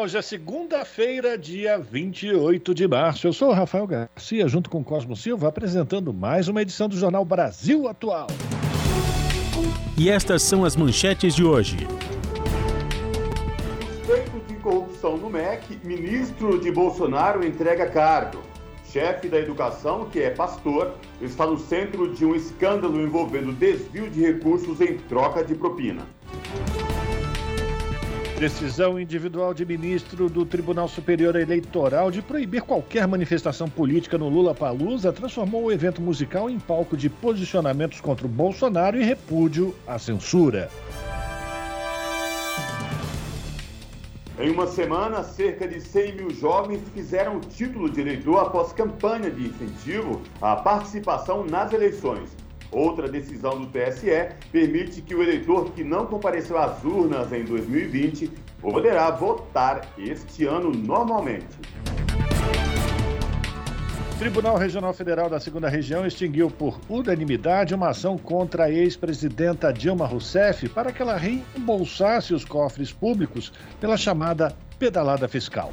[0.00, 3.26] Hoje é segunda-feira, dia 28 de março.
[3.26, 7.22] Eu sou o Rafael Garcia, junto com Cosmo Silva, apresentando mais uma edição do Jornal
[7.22, 8.28] Brasil Atual.
[9.98, 11.86] E estas são as manchetes de hoje.
[13.98, 18.40] Suspeito de corrupção no MEC, ministro de Bolsonaro entrega cargo.
[18.90, 24.22] Chefe da educação, que é pastor, está no centro de um escândalo envolvendo desvio de
[24.22, 26.06] recursos em troca de propina.
[28.40, 34.54] Decisão individual de ministro do Tribunal Superior Eleitoral de proibir qualquer manifestação política no Lula
[34.54, 39.98] Palusa transformou o evento musical em palco de posicionamentos contra o Bolsonaro e repúdio à
[39.98, 40.70] censura.
[44.38, 49.30] Em uma semana, cerca de 100 mil jovens fizeram o título de eleitor após campanha
[49.30, 52.39] de incentivo à participação nas eleições.
[52.72, 58.30] Outra decisão do TSE permite que o eleitor que não compareceu às urnas em 2020
[58.60, 61.46] poderá votar este ano normalmente.
[64.20, 70.06] Tribunal Regional Federal da Segunda Região extinguiu por unanimidade uma ação contra a ex-presidenta Dilma
[70.06, 75.72] Rousseff para que ela reembolsasse os cofres públicos pela chamada pedalada fiscal.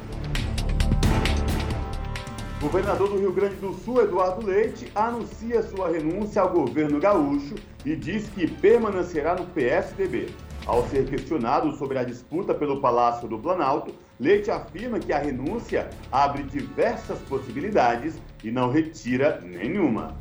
[2.60, 7.54] Governador do Rio Grande do Sul, Eduardo Leite, anuncia sua renúncia ao governo gaúcho
[7.86, 10.34] e diz que permanecerá no PSDB.
[10.66, 15.88] Ao ser questionado sobre a disputa pelo Palácio do Planalto, Leite afirma que a renúncia
[16.10, 20.16] abre diversas possibilidades e não retira nenhuma.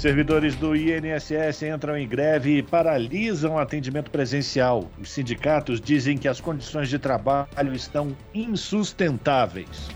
[0.00, 4.90] Servidores do INSS entram em greve e paralisam atendimento presencial.
[4.98, 9.90] Os sindicatos dizem que as condições de trabalho estão insustentáveis.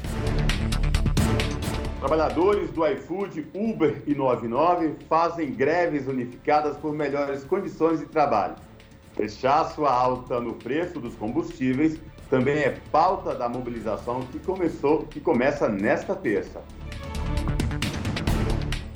[2.01, 8.57] Trabalhadores do iFood, Uber e 99 fazem greves unificadas por melhores condições de trabalho.
[9.19, 11.99] Rechaço a alta no preço dos combustíveis
[12.29, 16.61] também é pauta da mobilização que começou, que começa nesta terça.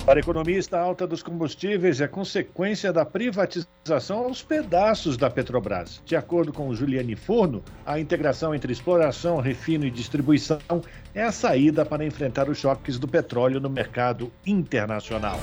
[0.09, 6.01] Para economista, a alta dos combustíveis é consequência da privatização aos pedaços da Petrobras.
[6.03, 10.57] De acordo com Juliane Forno, a integração entre exploração, refino e distribuição
[11.13, 15.39] é a saída para enfrentar os choques do petróleo no mercado internacional.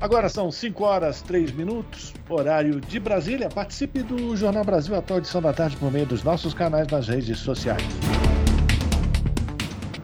[0.00, 3.48] Agora são 5 horas 3 minutos, horário de Brasília.
[3.48, 7.38] Participe do Jornal Brasil Atual edição da tarde por meio dos nossos canais nas redes
[7.38, 7.84] sociais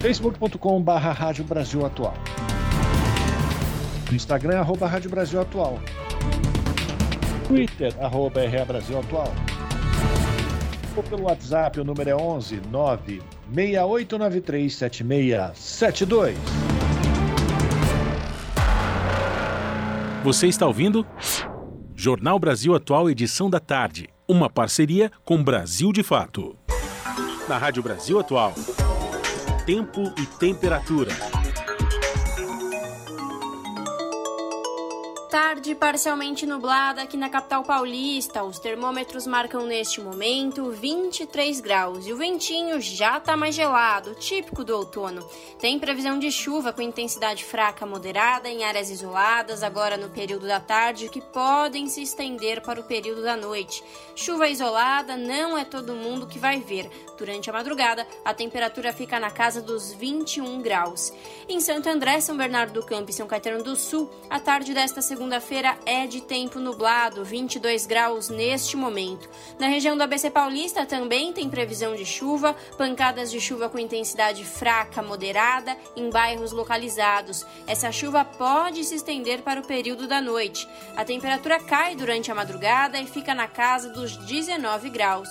[0.01, 2.15] facebook.com.br Rádio Brasil Atual.
[4.11, 5.79] Instagram, arroba Rádio Brasil Atual.
[7.47, 9.33] Twitter, arroba RA Brasil Atual.
[10.97, 13.23] Ou pelo WhatsApp, o número é 11 9
[13.53, 16.39] 6893 7672.
[20.25, 21.07] Você está ouvindo?
[21.95, 24.09] Jornal Brasil Atual, edição da tarde.
[24.27, 26.57] Uma parceria com Brasil de Fato.
[27.47, 28.55] Na Rádio Brasil Atual
[29.71, 31.13] tempo e temperatura.
[35.31, 38.43] Tarde parcialmente nublada aqui na capital paulista.
[38.43, 44.65] Os termômetros marcam neste momento 23 graus e o ventinho já está mais gelado, típico
[44.65, 45.25] do outono.
[45.61, 50.59] Tem previsão de chuva com intensidade fraca moderada em áreas isoladas, agora no período da
[50.59, 53.85] tarde, que podem se estender para o período da noite.
[54.17, 56.91] Chuva isolada não é todo mundo que vai ver.
[57.21, 61.13] Durante a madrugada, a temperatura fica na casa dos 21 graus.
[61.47, 65.03] Em Santo André, São Bernardo do Campo e São Caetano do Sul, a tarde desta
[65.03, 69.29] segunda-feira é de tempo nublado, 22 graus neste momento.
[69.59, 74.43] Na região do ABC Paulista também tem previsão de chuva, pancadas de chuva com intensidade
[74.43, 77.45] fraca, moderada, em bairros localizados.
[77.67, 80.67] Essa chuva pode se estender para o período da noite.
[80.97, 85.29] A temperatura cai durante a madrugada e fica na casa dos 19 graus.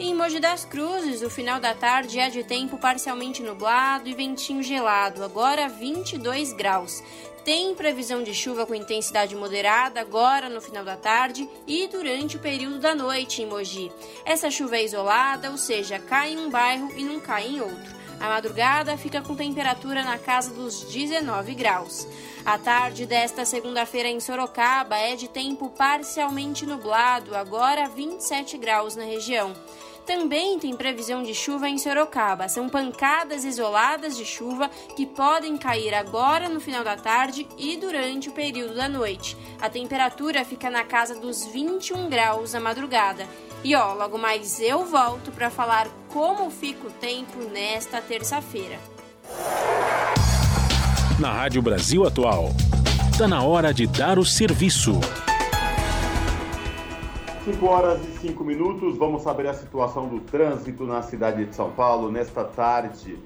[0.00, 4.62] Em Mogi das Cruzes, o final da tarde é de tempo parcialmente nublado e ventinho
[4.62, 7.02] gelado, agora 22 graus.
[7.44, 12.40] Tem previsão de chuva com intensidade moderada agora no final da tarde e durante o
[12.40, 13.90] período da noite em Mogi.
[14.24, 17.98] Essa chuva é isolada, ou seja, cai em um bairro e não cai em outro.
[18.20, 22.06] A madrugada fica com temperatura na casa dos 19 graus.
[22.44, 29.04] A tarde desta segunda-feira em Sorocaba é de tempo parcialmente nublado, agora 27 graus na
[29.04, 29.54] região.
[30.08, 32.48] Também tem previsão de chuva em Sorocaba.
[32.48, 38.30] São pancadas isoladas de chuva que podem cair agora no final da tarde e durante
[38.30, 39.36] o período da noite.
[39.60, 43.26] A temperatura fica na casa dos 21 graus na madrugada.
[43.62, 48.78] E ó, logo mais eu volto para falar como fica o tempo nesta terça-feira.
[51.20, 52.48] Na Rádio Brasil Atual,
[53.12, 54.98] está na hora de dar o serviço.
[57.52, 61.70] 5 horas e 5 minutos, vamos saber a situação do trânsito na cidade de São
[61.70, 63.18] Paulo nesta tarde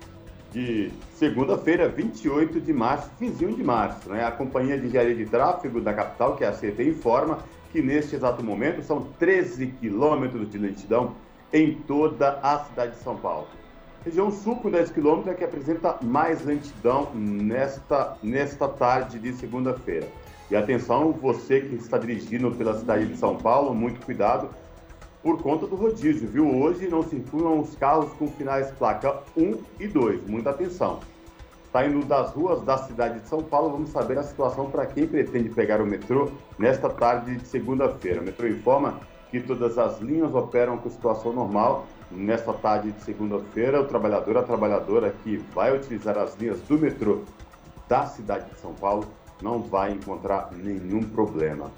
[0.52, 4.08] de segunda-feira, 28 de março, vizinho de março.
[4.08, 4.24] Né?
[4.24, 7.40] A Companhia de Engenharia de Tráfego da capital, que é a CT, informa
[7.72, 11.16] que neste exato momento são 13 quilômetros de lentidão
[11.52, 13.48] em toda a cidade de São Paulo.
[14.04, 20.06] Região sul com 10 quilômetros é que apresenta mais lentidão nesta, nesta tarde de segunda-feira.
[20.52, 24.50] E atenção, você que está dirigindo pela cidade de São Paulo, muito cuidado
[25.22, 26.46] por conta do rodízio, viu?
[26.60, 30.26] Hoje não circulam os carros com finais placa 1 e 2.
[30.28, 31.00] Muita atenção.
[31.72, 35.48] Saindo das ruas da cidade de São Paulo, vamos saber a situação para quem pretende
[35.48, 38.20] pegar o metrô nesta tarde de segunda-feira.
[38.20, 39.00] O metrô informa
[39.30, 43.80] que todas as linhas operam com situação normal nesta tarde de segunda-feira.
[43.80, 47.20] O trabalhador, a trabalhadora que vai utilizar as linhas do metrô
[47.88, 49.06] da cidade de São Paulo
[49.42, 51.70] não vai encontrar nenhum problema.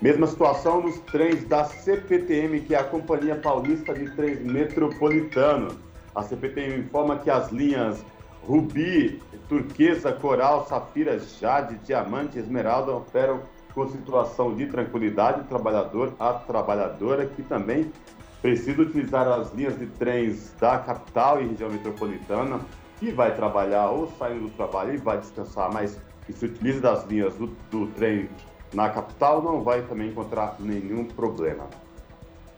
[0.00, 5.76] Mesma situação nos trens da CPTM, que é a Companhia Paulista de Trens Metropolitano.
[6.14, 8.02] A CPTM informa que as linhas
[8.46, 13.42] Rubi, Turquesa, Coral, Safira, Jade, Diamante e Esmeralda operam
[13.74, 15.46] com situação de tranquilidade.
[15.48, 17.92] Trabalhador, a trabalhadora que também
[18.40, 22.60] precisa utilizar as linhas de trens da capital e região metropolitana,
[22.98, 27.04] que vai trabalhar ou saindo do trabalho e vai descansar, mas que se utiliza das
[27.06, 28.28] linhas do, do trem
[28.72, 31.66] na capital não vai também encontrar nenhum problema.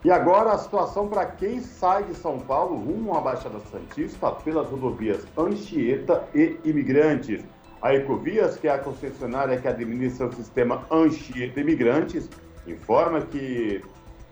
[0.05, 4.69] E agora a situação para quem sai de São Paulo rumo à Baixada Santista pelas
[4.69, 7.45] rodovias Anchieta e Imigrantes.
[7.81, 12.29] A Ecovias, que é a concessionária que administra o sistema Anchieta Imigrantes,
[12.67, 13.83] informa que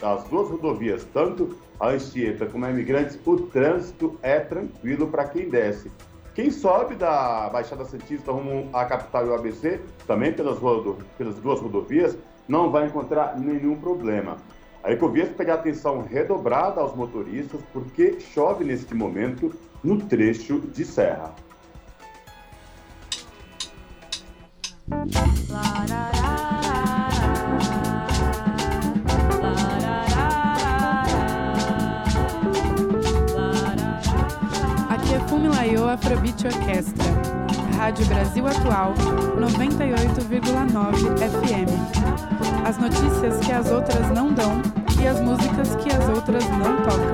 [0.02, 5.48] as duas rodovias, tanto a Anchieta como a Imigrantes, o trânsito é tranquilo para quem
[5.48, 5.90] desce.
[6.34, 10.58] Quem sobe da Baixada Santista rumo à capital e o ABC, também pelas,
[11.18, 12.16] pelas duas rodovias,
[12.48, 14.36] não vai encontrar nenhum problema.
[14.82, 21.34] A Ecovias pede atenção redobrada aos motoristas porque chove neste momento no trecho de serra.
[35.70, 37.06] Fumilayo Afrobeat Orquestra.
[37.76, 38.94] Rádio Brasil Atual,
[39.38, 41.70] 98,9 FM.
[42.66, 44.60] As notícias que as outras não dão
[45.00, 47.12] e as músicas que as outras não tocam.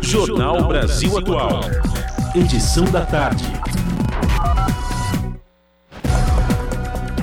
[0.02, 1.62] Jornal Brasil Atual.
[2.36, 3.44] Edição da tarde.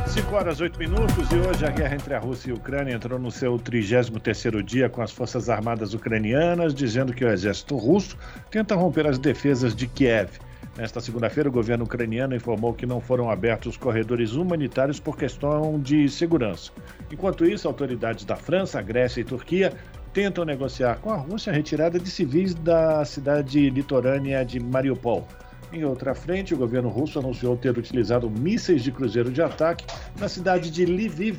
[0.08, 3.18] 5 horas 8 minutos e hoje a guerra entre a Rússia e a Ucrânia entrou
[3.18, 8.16] no seu 33º dia com as forças armadas ucranianas dizendo que o exército russo
[8.50, 10.30] tenta romper as defesas de Kiev.
[10.76, 16.08] Nesta segunda-feira, o governo ucraniano informou que não foram abertos corredores humanitários por questão de
[16.08, 16.70] segurança.
[17.10, 19.72] Enquanto isso, autoridades da França, Grécia e Turquia
[20.12, 25.26] tentam negociar com a Rússia a retirada de civis da cidade litorânea de Mariupol.
[25.72, 29.84] Em outra frente, o governo russo anunciou ter utilizado mísseis de cruzeiro de ataque
[30.18, 31.38] na cidade de Lviv.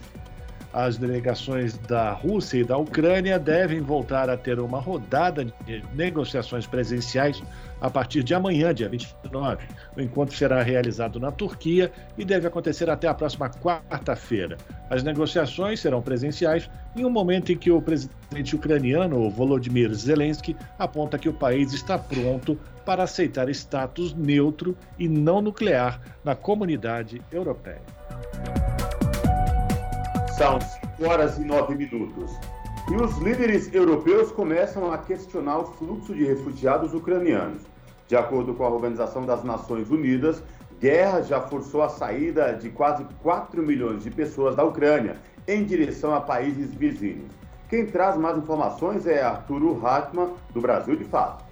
[0.73, 6.65] As delegações da Rússia e da Ucrânia devem voltar a ter uma rodada de negociações
[6.65, 7.43] presenciais
[7.81, 9.65] a partir de amanhã, dia 29.
[9.97, 14.57] O encontro será realizado na Turquia e deve acontecer até a próxima quarta-feira.
[14.89, 21.17] As negociações serão presenciais em um momento em que o presidente ucraniano Volodymyr Zelensky aponta
[21.17, 27.81] que o país está pronto para aceitar status neutro e não nuclear na comunidade europeia.
[30.37, 32.31] São 5 horas e 9 minutos.
[32.89, 37.70] E os líderes europeus começam a questionar o fluxo de refugiados ucranianos.
[38.11, 40.43] De acordo com a Organização das Nações Unidas,
[40.81, 45.15] guerra já forçou a saída de quase 4 milhões de pessoas da Ucrânia
[45.47, 47.31] em direção a países vizinhos.
[47.69, 51.45] Quem traz mais informações é Arturo Hartmann, do Brasil de Fato.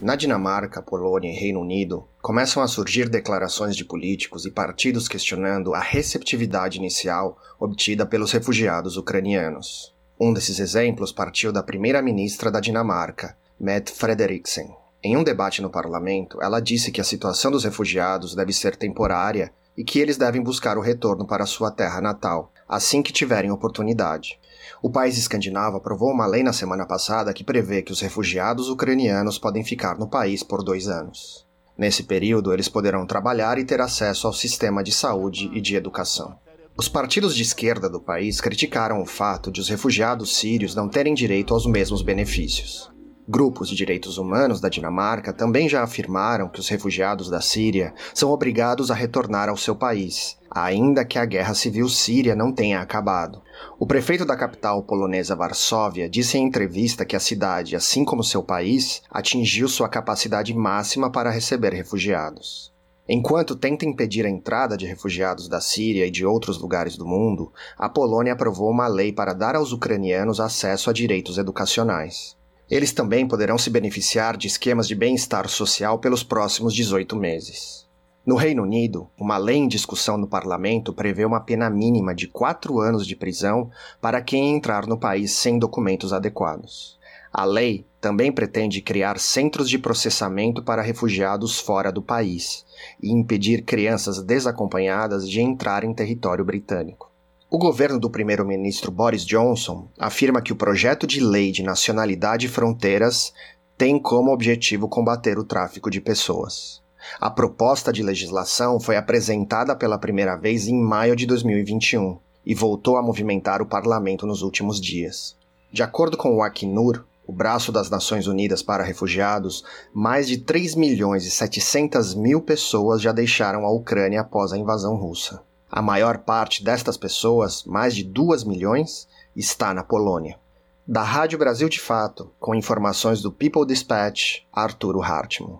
[0.00, 5.72] Na Dinamarca, Polônia e Reino Unido, começam a surgir declarações de políticos e partidos questionando
[5.72, 9.94] a receptividade inicial obtida pelos refugiados ucranianos.
[10.18, 14.81] Um desses exemplos partiu da primeira-ministra da Dinamarca, Mette Frederiksen.
[15.04, 19.52] Em um debate no parlamento, ela disse que a situação dos refugiados deve ser temporária
[19.76, 24.38] e que eles devem buscar o retorno para sua terra natal, assim que tiverem oportunidade.
[24.80, 29.38] O país escandinavo aprovou uma lei na semana passada que prevê que os refugiados ucranianos
[29.38, 31.48] podem ficar no país por dois anos.
[31.76, 36.38] Nesse período, eles poderão trabalhar e ter acesso ao sistema de saúde e de educação.
[36.76, 41.12] Os partidos de esquerda do país criticaram o fato de os refugiados sírios não terem
[41.12, 42.91] direito aos mesmos benefícios.
[43.28, 48.32] Grupos de direitos humanos da Dinamarca também já afirmaram que os refugiados da Síria são
[48.32, 53.40] obrigados a retornar ao seu país, ainda que a guerra civil síria não tenha acabado.
[53.78, 58.42] O prefeito da capital polonesa Varsóvia disse em entrevista que a cidade, assim como seu
[58.42, 62.72] país, atingiu sua capacidade máxima para receber refugiados.
[63.08, 67.52] Enquanto tenta impedir a entrada de refugiados da Síria e de outros lugares do mundo,
[67.78, 72.36] a Polônia aprovou uma lei para dar aos ucranianos acesso a direitos educacionais.
[72.72, 77.86] Eles também poderão se beneficiar de esquemas de bem-estar social pelos próximos 18 meses.
[78.24, 82.80] No Reino Unido, uma lei em discussão no parlamento prevê uma pena mínima de quatro
[82.80, 86.98] anos de prisão para quem entrar no país sem documentos adequados.
[87.30, 92.64] A lei também pretende criar centros de processamento para refugiados fora do país
[93.02, 97.11] e impedir crianças desacompanhadas de entrar em território britânico.
[97.54, 102.48] O governo do primeiro-ministro Boris Johnson afirma que o projeto de lei de nacionalidade e
[102.48, 103.30] fronteiras
[103.76, 106.80] tem como objetivo combater o tráfico de pessoas.
[107.20, 112.96] A proposta de legislação foi apresentada pela primeira vez em maio de 2021 e voltou
[112.96, 115.36] a movimentar o parlamento nos últimos dias.
[115.70, 120.74] De acordo com o Acnur, o braço das Nações Unidas para Refugiados, mais de 3
[120.74, 125.42] milhões e 700 mil pessoas já deixaram a Ucrânia após a invasão russa.
[125.74, 130.38] A maior parte destas pessoas, mais de 2 milhões, está na Polônia.
[130.86, 135.58] Da Rádio Brasil de Fato, com informações do People Dispatch, Arturo Hartmann.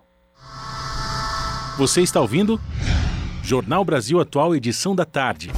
[1.78, 2.61] Você está ouvindo?
[3.42, 5.50] Jornal Brasil Atual, edição da tarde.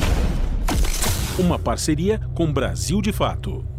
[1.36, 3.73] Uma parceria com Brasil de Fato.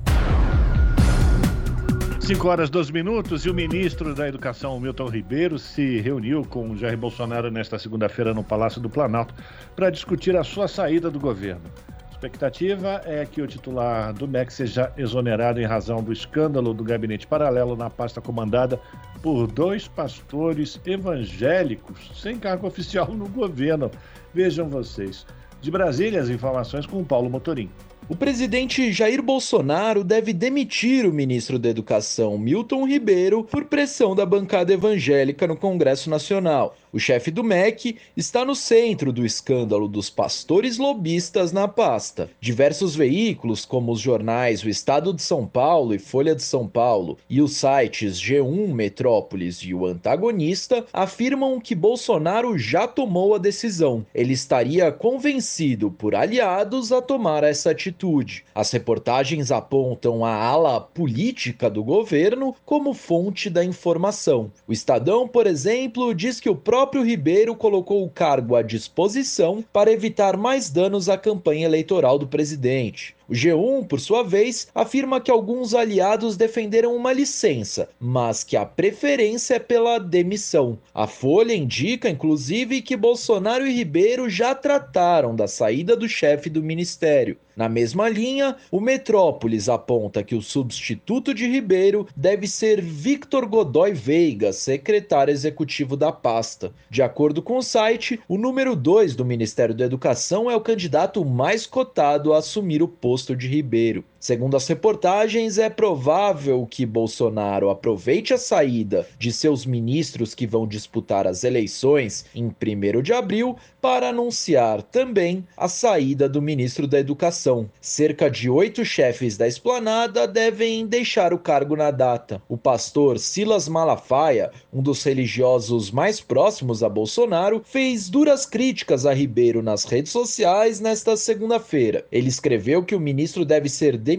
[2.25, 6.98] 5 horas 12 minutos e o ministro da Educação, Milton Ribeiro, se reuniu com Jair
[6.98, 9.36] Bolsonaro nesta segunda-feira no Palácio do Planalto
[9.75, 11.62] para discutir a sua saída do governo.
[11.88, 16.84] A expectativa é que o titular do MEC seja exonerado em razão do escândalo do
[16.84, 18.82] gabinete paralelo na pasta comandada
[19.22, 23.91] por dois pastores evangélicos sem cargo oficial no governo.
[24.34, 25.27] Vejam vocês.
[25.62, 27.70] De Brasília, as informações com o Paulo Motorim.
[28.07, 34.24] O presidente Jair Bolsonaro deve demitir o ministro da Educação, Milton Ribeiro, por pressão da
[34.24, 36.77] bancada evangélica no Congresso Nacional.
[36.95, 42.29] O chefe do MEC está no centro do escândalo dos pastores lobistas na pasta.
[42.39, 47.17] Diversos veículos, como os jornais O Estado de São Paulo e Folha de São Paulo
[47.29, 54.05] e os sites G1, Metrópolis e o Antagonista, afirmam que Bolsonaro já tomou a decisão.
[54.15, 58.45] Ele estaria convencido por aliados a tomar essa atitude.
[58.55, 64.49] As reportagens apontam a ala política do governo como fonte da informação.
[64.65, 69.65] O Estadão, por exemplo, diz que o próprio próprio Ribeiro colocou o cargo à disposição
[69.74, 73.14] para evitar mais danos à campanha eleitoral do presidente.
[73.27, 78.63] O G1, por sua vez, afirma que alguns aliados defenderam uma licença, mas que a
[78.65, 80.77] preferência é pela demissão.
[80.94, 86.62] A Folha indica, inclusive, que Bolsonaro e Ribeiro já trataram da saída do chefe do
[86.62, 87.38] ministério.
[87.55, 93.94] Na mesma linha, o Metrópolis aponta que o substituto de Ribeiro deve ser Victor Godoy
[93.94, 96.74] Veiga, secretário executivo da pasta.
[96.89, 101.24] De acordo com o site, o número 2 do Ministério da Educação é o candidato
[101.24, 104.03] mais cotado a assumir o posto posto de Ribeiro.
[104.25, 110.67] Segundo as reportagens, é provável que Bolsonaro aproveite a saída de seus ministros que vão
[110.67, 117.00] disputar as eleições em 1 de abril para anunciar também a saída do ministro da
[117.00, 117.70] Educação.
[117.79, 122.41] Cerca de oito chefes da esplanada devem deixar o cargo na data.
[122.50, 129.13] O pastor Silas Malafaia, um dos religiosos mais próximos a Bolsonaro, fez duras críticas a
[129.13, 132.08] Ribeiro nas redes sociais nesta segunda-feira.
[132.12, 134.14] Ele escreveu que o ministro deve ser demitido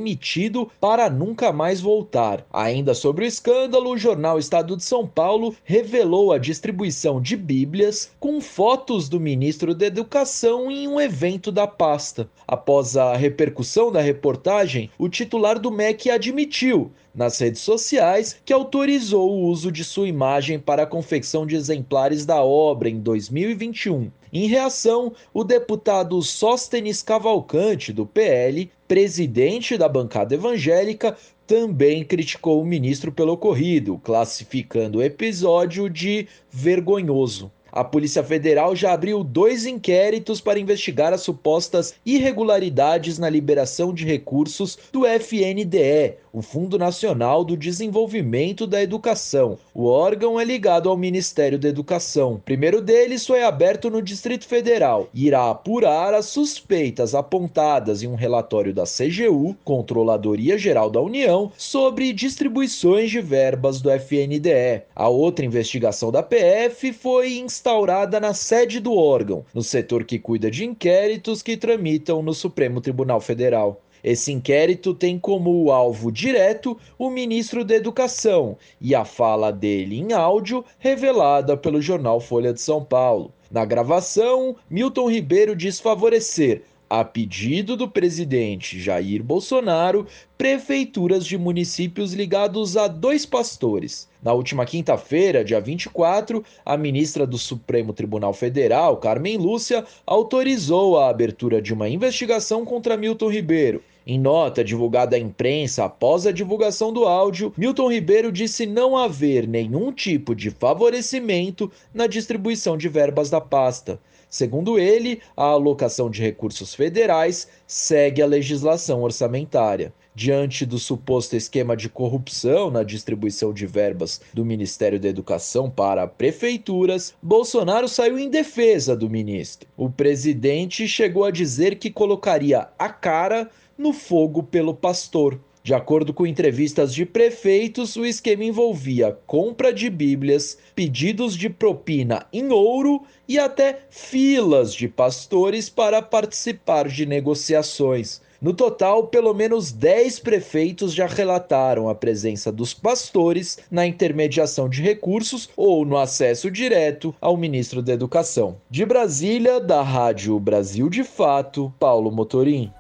[0.80, 2.46] para nunca mais voltar.
[2.52, 8.10] Ainda sobre o escândalo, o jornal Estado de São Paulo revelou a distribuição de Bíblias
[8.18, 12.28] com fotos do ministro da Educação em um evento da pasta.
[12.46, 19.30] Após a repercussão da reportagem, o titular do MEC admitiu nas redes sociais que autorizou
[19.30, 24.10] o uso de sua imagem para a confecção de exemplares da obra em 2021.
[24.32, 31.16] Em reação, o deputado Sóstenes Cavalcante, do PL, presidente da bancada evangélica,
[31.46, 37.50] também criticou o ministro pelo ocorrido, classificando o episódio de vergonhoso.
[37.70, 44.02] A Polícia Federal já abriu dois inquéritos para investigar as supostas irregularidades na liberação de
[44.04, 49.58] recursos do FNDE, o Fundo Nacional do Desenvolvimento da Educação.
[49.72, 52.34] O órgão é ligado ao Ministério da Educação.
[52.34, 58.06] O primeiro deles foi aberto no Distrito Federal e irá apurar as suspeitas apontadas em
[58.06, 64.82] um relatório da CGU, Controladoria Geral da União, sobre distribuições de verbas do FNDE.
[64.94, 70.50] A outra investigação da PF foi instaurada na sede do órgão, no setor que cuida
[70.50, 73.80] de inquéritos que tramitam no Supremo Tribunal Federal.
[74.06, 80.12] Esse inquérito tem como alvo direto o ministro da Educação e a fala dele em
[80.12, 83.32] áudio revelada pelo jornal Folha de São Paulo.
[83.50, 90.06] Na gravação, Milton Ribeiro diz favorecer, a pedido do presidente Jair Bolsonaro,
[90.38, 94.08] prefeituras de municípios ligados a dois pastores.
[94.22, 101.08] Na última quinta-feira, dia 24, a ministra do Supremo Tribunal Federal, Carmen Lúcia, autorizou a
[101.08, 103.82] abertura de uma investigação contra Milton Ribeiro.
[104.08, 109.48] Em nota divulgada à imprensa após a divulgação do áudio, Milton Ribeiro disse não haver
[109.48, 113.98] nenhum tipo de favorecimento na distribuição de verbas da pasta.
[114.30, 119.92] Segundo ele, a alocação de recursos federais segue a legislação orçamentária.
[120.14, 126.06] Diante do suposto esquema de corrupção na distribuição de verbas do Ministério da Educação para
[126.06, 129.68] prefeituras, Bolsonaro saiu em defesa do ministro.
[129.76, 135.38] O presidente chegou a dizer que colocaria a cara no fogo pelo pastor.
[135.66, 142.24] De acordo com entrevistas de prefeitos, o esquema envolvia compra de Bíblias, pedidos de propina
[142.32, 148.20] em ouro e até filas de pastores para participar de negociações.
[148.40, 154.82] No total, pelo menos 10 prefeitos já relataram a presença dos pastores na intermediação de
[154.82, 158.58] recursos ou no acesso direto ao ministro da Educação.
[158.70, 162.70] De Brasília, da Rádio Brasil de Fato, Paulo Motorim.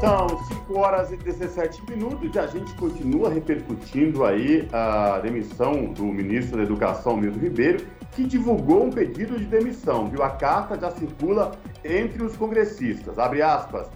[0.00, 6.04] São 5 horas e 17 minutos e a gente continua repercutindo aí a demissão do
[6.04, 10.22] ministro da Educação, Milton Ribeiro, que divulgou um pedido de demissão, viu?
[10.22, 11.52] A carta já circula
[11.84, 13.18] entre os congressistas.
[13.18, 13.90] Abre aspas.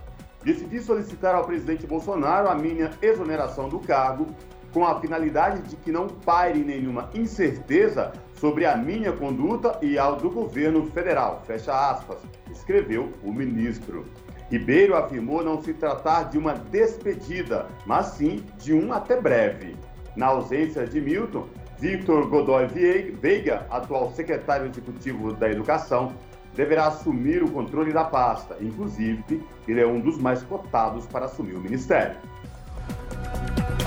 [0.45, 4.27] Decidi solicitar ao presidente Bolsonaro a minha exoneração do cargo
[4.75, 10.17] com a finalidade de que não paire nenhuma incerteza sobre a minha conduta e ao
[10.17, 11.43] do governo federal.
[11.47, 12.19] Fecha aspas,
[12.51, 14.05] escreveu o ministro.
[14.51, 19.77] Ribeiro afirmou não se tratar de uma despedida, mas sim de um até breve.
[20.15, 21.47] Na ausência de Milton,
[21.79, 26.13] Victor Godoy Veiga, atual secretário executivo da Educação,
[26.55, 28.57] deverá assumir o controle da pasta.
[28.61, 32.17] Inclusive, ele é um dos mais cotados para assumir o ministério.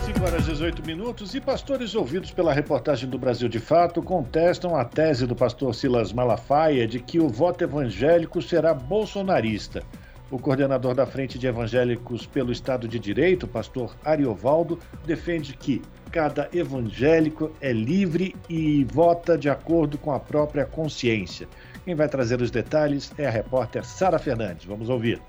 [0.06, 4.76] 5 horas e 18 minutos e pastores ouvidos pela reportagem do Brasil de Fato contestam
[4.76, 9.84] a tese do pastor Silas Malafaia de que o voto evangélico será bolsonarista.
[10.30, 16.50] O coordenador da Frente de Evangélicos pelo Estado de Direito, pastor Ariovaldo, defende que cada
[16.54, 21.48] evangélico é livre e vota de acordo com a própria consciência.
[21.86, 24.66] Quem vai trazer os detalhes é a repórter Sara Fernandes.
[24.66, 25.22] Vamos ouvir.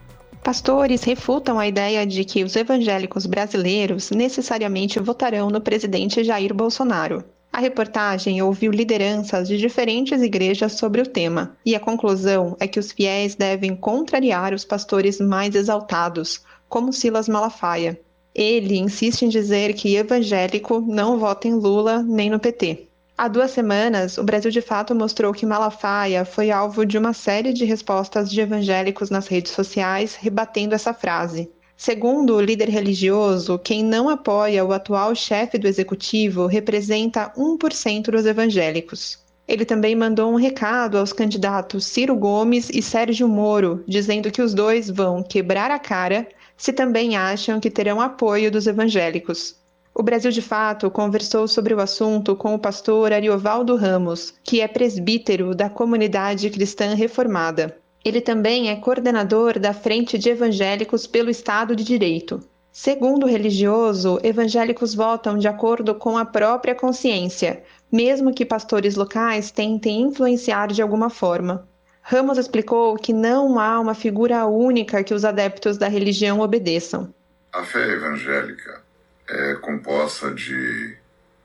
[0.43, 7.23] Pastores refutam a ideia de que os evangélicos brasileiros necessariamente votarão no presidente Jair Bolsonaro.
[7.53, 12.79] A reportagem ouviu lideranças de diferentes igrejas sobre o tema, e a conclusão é que
[12.79, 17.99] os fiéis devem contrariar os pastores mais exaltados, como Silas Malafaia.
[18.35, 22.87] Ele insiste em dizer que evangélico não vota em Lula nem no PT.
[23.17, 27.53] Há duas semanas, o Brasil de Fato mostrou que Malafaia foi alvo de uma série
[27.53, 31.51] de respostas de evangélicos nas redes sociais rebatendo essa frase.
[31.81, 38.27] Segundo o líder religioso, quem não apoia o atual chefe do executivo representa 1% dos
[38.27, 39.17] evangélicos.
[39.47, 44.53] Ele também mandou um recado aos candidatos Ciro Gomes e Sérgio Moro, dizendo que os
[44.55, 49.55] dois vão quebrar a cara se também acham que terão apoio dos evangélicos.
[49.95, 54.67] O Brasil de Fato conversou sobre o assunto com o pastor Ariovaldo Ramos, que é
[54.67, 57.79] presbítero da comunidade cristã reformada.
[58.05, 62.41] Ele também é coordenador da Frente de Evangélicos pelo Estado de Direito.
[62.71, 69.51] Segundo o religioso, evangélicos votam de acordo com a própria consciência, mesmo que pastores locais
[69.51, 71.67] tentem influenciar de alguma forma.
[72.03, 77.13] Ramos explicou que não há uma figura única que os adeptos da religião obedeçam.
[77.53, 78.81] A fé evangélica
[79.29, 80.97] é composta de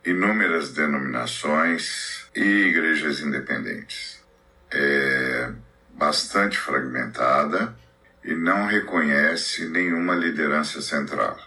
[0.06, 4.22] inúmeras denominações e igrejas independentes.
[4.72, 5.52] É
[5.94, 7.76] bastante fragmentada
[8.24, 11.38] e não reconhece nenhuma liderança central.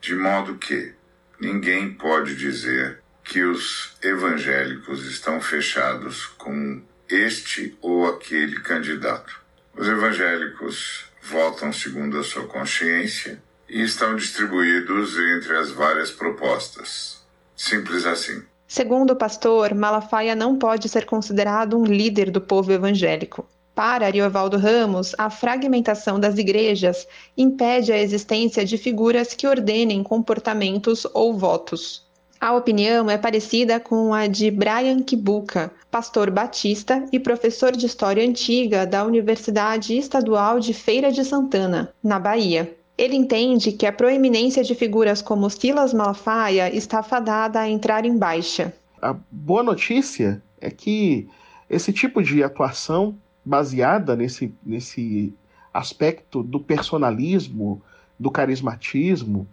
[0.00, 0.94] De modo que
[1.40, 9.40] ninguém pode dizer que os evangélicos estão fechados com este ou aquele candidato.
[9.76, 17.22] Os evangélicos votam segundo a sua consciência e estão distribuídos entre as várias propostas.
[17.56, 18.42] Simples assim.
[18.66, 23.46] Segundo o pastor, Malafaia não pode ser considerado um líder do povo evangélico.
[23.74, 27.06] Para Ariovaldo Ramos, a fragmentação das igrejas
[27.36, 32.04] impede a existência de figuras que ordenem comportamentos ou votos.
[32.40, 38.26] A opinião é parecida com a de Brian Kibuka, pastor batista e professor de História
[38.26, 42.74] Antiga da Universidade Estadual de Feira de Santana, na Bahia.
[42.96, 48.16] Ele entende que a proeminência de figuras como Silas Malafaia está fadada a entrar em
[48.16, 48.72] baixa.
[49.02, 51.28] A boa notícia é que
[51.68, 55.34] esse tipo de atuação baseada nesse, nesse
[55.72, 57.82] aspecto do personalismo,
[58.18, 59.48] do carismatismo,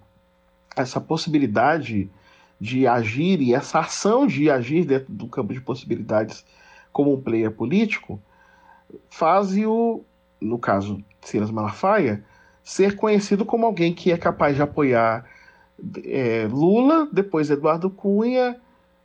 [0.75, 2.09] essa possibilidade
[2.59, 6.43] de agir e essa ação de agir dentro do campo de possibilidades
[6.91, 8.19] como um player político,
[9.09, 10.03] faz-o,
[10.41, 12.23] no caso Silas Malafaia,
[12.63, 15.25] ser conhecido como alguém que é capaz de apoiar
[16.03, 18.59] é, Lula, depois Eduardo Cunha,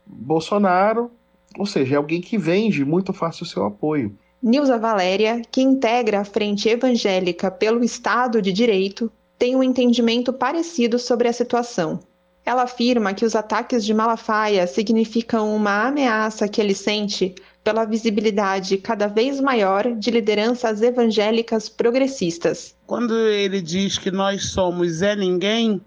[0.06, 1.10] Bolsonaro,
[1.58, 4.16] ou seja, é alguém que vende muito fácil o seu apoio.
[4.42, 10.98] Nilza Valéria, que integra a Frente Evangélica pelo Estado de Direito, tem um entendimento parecido
[10.98, 12.00] sobre a situação.
[12.44, 18.78] Ela afirma que os ataques de Malafaia significam uma ameaça que ele sente pela visibilidade
[18.78, 22.74] cada vez maior de lideranças evangélicas progressistas.
[22.84, 25.80] Quando ele diz que nós somos é ninguém,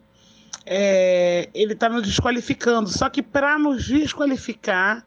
[0.65, 2.89] é, ele está nos desqualificando.
[2.89, 5.05] Só que para nos desqualificar,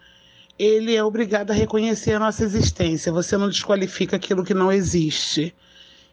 [0.58, 3.12] ele é obrigado a reconhecer a nossa existência.
[3.12, 5.54] Você não desqualifica aquilo que não existe.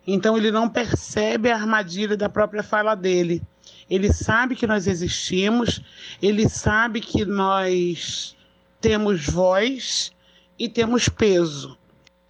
[0.06, 3.42] Então ele não percebe a armadilha da própria fala dele.
[3.90, 5.82] Ele sabe que nós existimos,
[6.22, 8.36] ele sabe que nós
[8.80, 10.12] temos voz
[10.60, 11.78] e temos peso.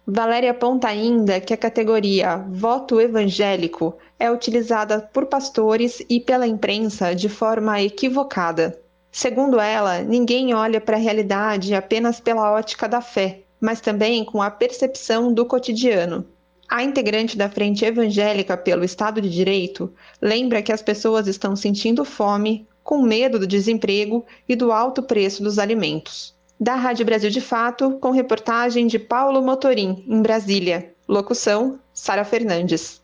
[0.06, 7.14] Valéria aponta ainda que a categoria voto evangélico é utilizada por pastores e pela imprensa
[7.14, 8.78] de forma equivocada.
[9.16, 14.42] Segundo ela, ninguém olha para a realidade apenas pela ótica da fé, mas também com
[14.42, 16.26] a percepção do cotidiano.
[16.68, 22.04] A integrante da Frente Evangélica pelo Estado de Direito lembra que as pessoas estão sentindo
[22.04, 27.40] fome, com medo do desemprego e do alto preço dos alimentos da Rádio Brasil de
[27.40, 30.92] Fato, com reportagem de Paulo Motorim, em Brasília.
[31.08, 33.00] Locução: Sara Fernandes.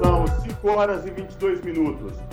[0.00, 2.25] São 5 horas e 22 minutos.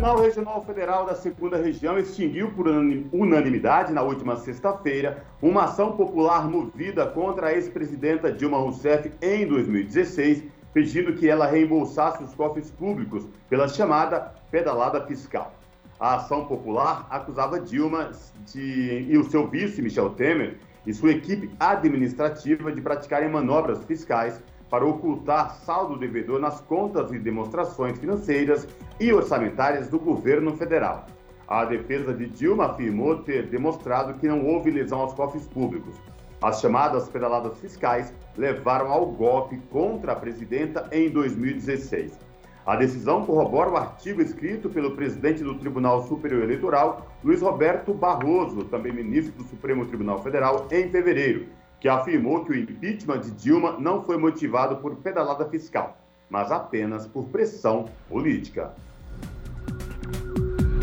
[0.00, 6.48] Tribunal Regional Federal da Segunda Região extinguiu por unanimidade, na última sexta-feira, uma ação popular
[6.48, 13.28] movida contra a ex-presidenta Dilma Rousseff em 2016, pedindo que ela reembolsasse os cofres públicos
[13.50, 15.52] pela chamada pedalada fiscal.
[16.00, 18.10] A ação popular acusava Dilma
[18.46, 24.42] de, e o seu vice, Michel Temer, e sua equipe administrativa de praticarem manobras fiscais
[24.70, 28.66] para ocultar saldo devedor nas contas e demonstrações financeiras
[29.00, 31.06] e orçamentárias do governo federal.
[31.48, 35.96] A defesa de Dilma afirmou ter demonstrado que não houve lesão aos cofres públicos.
[36.40, 42.16] As chamadas pedaladas fiscais levaram ao golpe contra a presidenta em 2016.
[42.64, 48.64] A decisão corrobora o artigo escrito pelo presidente do Tribunal Superior Eleitoral, Luiz Roberto Barroso,
[48.64, 51.46] também ministro do Supremo Tribunal Federal, em fevereiro,
[51.80, 57.06] que afirmou que o impeachment de Dilma não foi motivado por pedalada fiscal, mas apenas
[57.06, 58.72] por pressão política.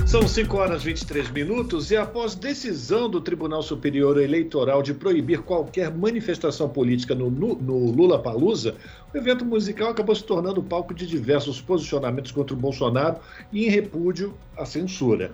[0.07, 5.41] São 5 horas e 23 minutos e após decisão do Tribunal Superior Eleitoral de proibir
[5.41, 8.75] qualquer manifestação política no, no Lula Palusa,
[9.13, 13.17] o evento musical acabou se tornando palco de diversos posicionamentos contra o Bolsonaro
[13.51, 15.29] e em repúdio à censura.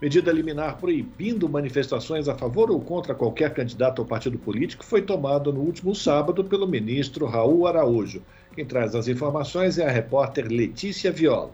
[0.00, 5.50] Medida liminar proibindo manifestações a favor ou contra qualquer candidato ou partido político foi tomada
[5.50, 8.22] no último sábado pelo ministro Raul Araújo.
[8.54, 11.50] Quem traz as informações é a repórter Letícia Viola.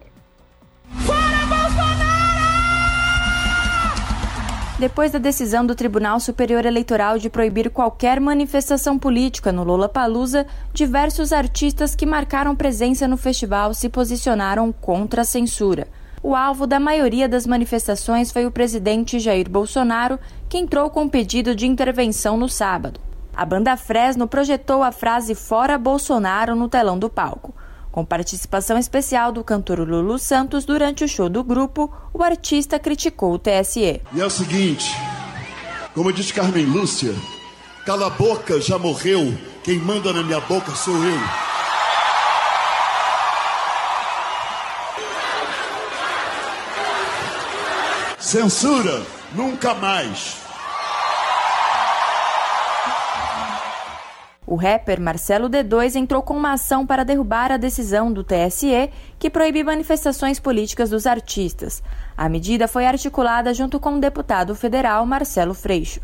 [4.77, 10.45] Depois da decisão do Tribunal Superior Eleitoral de proibir qualquer manifestação política no Lola Palusa,
[10.71, 15.87] diversos artistas que marcaram presença no festival se posicionaram contra a censura.
[16.27, 21.07] O alvo da maioria das manifestações foi o presidente Jair Bolsonaro, que entrou com um
[21.07, 22.99] pedido de intervenção no sábado.
[23.31, 27.53] A banda Fresno projetou a frase Fora Bolsonaro no telão do palco.
[27.91, 33.33] Com participação especial do cantor Lulu Santos durante o show do grupo, o artista criticou
[33.33, 34.01] o TSE.
[34.11, 34.95] E é o seguinte,
[35.93, 37.13] como diz Carmen Lúcia,
[37.85, 39.31] cala a boca, já morreu,
[39.63, 41.54] quem manda na minha boca sou eu.
[48.25, 50.41] Censura, nunca mais.
[54.47, 59.29] O rapper Marcelo D2 entrou com uma ação para derrubar a decisão do TSE que
[59.29, 61.83] proíbe manifestações políticas dos artistas.
[62.17, 66.01] A medida foi articulada junto com o deputado federal Marcelo Freixo.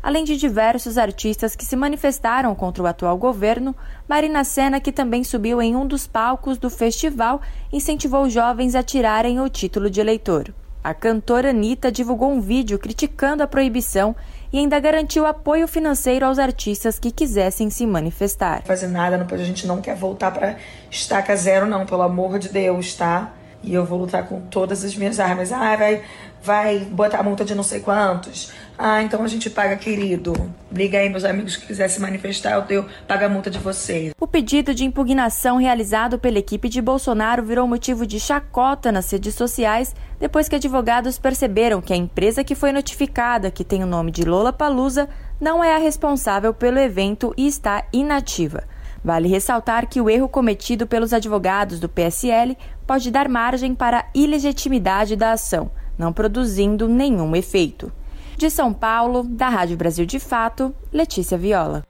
[0.00, 3.74] Além de diversos artistas que se manifestaram contra o atual governo,
[4.08, 9.40] Marina Senna, que também subiu em um dos palcos do festival, incentivou jovens a tirarem
[9.40, 10.54] o título de eleitor.
[10.82, 14.16] A cantora Anitta divulgou um vídeo criticando a proibição
[14.50, 18.62] e ainda garantiu apoio financeiro aos artistas que quisessem se manifestar.
[18.64, 20.56] Fazer nada, depois a gente não quer voltar para
[20.90, 23.30] estaca zero, não, pelo amor de Deus, tá?
[23.62, 25.52] E eu vou lutar com todas as minhas armas.
[25.52, 26.02] Ah, vai,
[26.42, 28.50] vai botar multa de não sei quantos.
[28.82, 30.32] Ah, então a gente paga, querido.
[30.72, 34.14] Liga aí, meus amigos que quiser se manifestar, eu tenho, paga a multa de vocês.
[34.18, 39.34] O pedido de impugnação realizado pela equipe de Bolsonaro virou motivo de chacota nas redes
[39.34, 44.10] sociais depois que advogados perceberam que a empresa que foi notificada, que tem o nome
[44.10, 48.64] de Lola Palusa, não é a responsável pelo evento e está inativa.
[49.04, 54.06] Vale ressaltar que o erro cometido pelos advogados do PSL pode dar margem para a
[54.14, 57.92] ilegitimidade da ação, não produzindo nenhum efeito.
[58.40, 61.82] De São Paulo, da Rádio Brasil de Fato, Letícia Viola.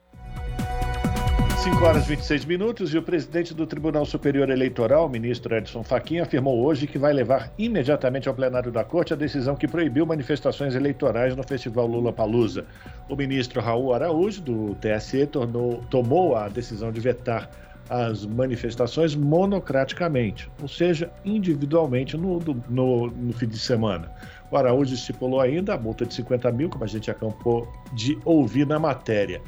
[1.63, 6.19] 5 horas e 26 minutos e o presidente do Tribunal Superior Eleitoral, ministro Edson Fachin,
[6.19, 10.75] afirmou hoje que vai levar imediatamente ao plenário da Corte a decisão que proibiu manifestações
[10.75, 12.65] eleitorais no Festival Lula Palusa.
[13.07, 17.49] O ministro Raul Araújo, do TSE, tornou, tomou a decisão de vetar
[17.89, 24.11] as manifestações monocraticamente, ou seja, individualmente no, no, no fim de semana.
[24.51, 28.67] O Araújo estipulou ainda a multa de 50 mil, como a gente acampou de ouvir
[28.67, 29.41] na matéria.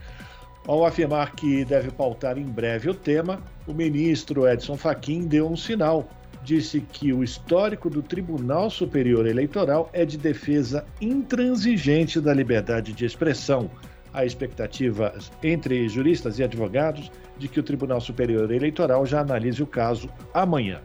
[0.65, 5.57] Ao afirmar que deve pautar em breve o tema, o ministro Edson Fachin deu um
[5.57, 6.07] sinal.
[6.41, 13.05] Disse que o histórico do Tribunal Superior Eleitoral é de defesa intransigente da liberdade de
[13.05, 13.69] expressão.
[14.13, 19.67] Há expectativas entre juristas e advogados de que o Tribunal Superior Eleitoral já analise o
[19.67, 20.81] caso amanhã.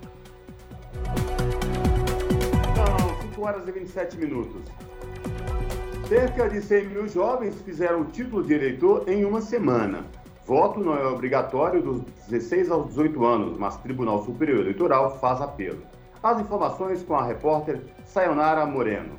[3.39, 4.63] São 5 horas e 27 minutos.
[6.09, 10.05] Cerca de 100 mil jovens fizeram o título de eleitor em uma semana.
[10.45, 15.83] Voto não é obrigatório dos 16 aos 18 anos, mas Tribunal Superior Eleitoral faz apelo.
[16.23, 19.17] As informações com a repórter Sayonara Moreno.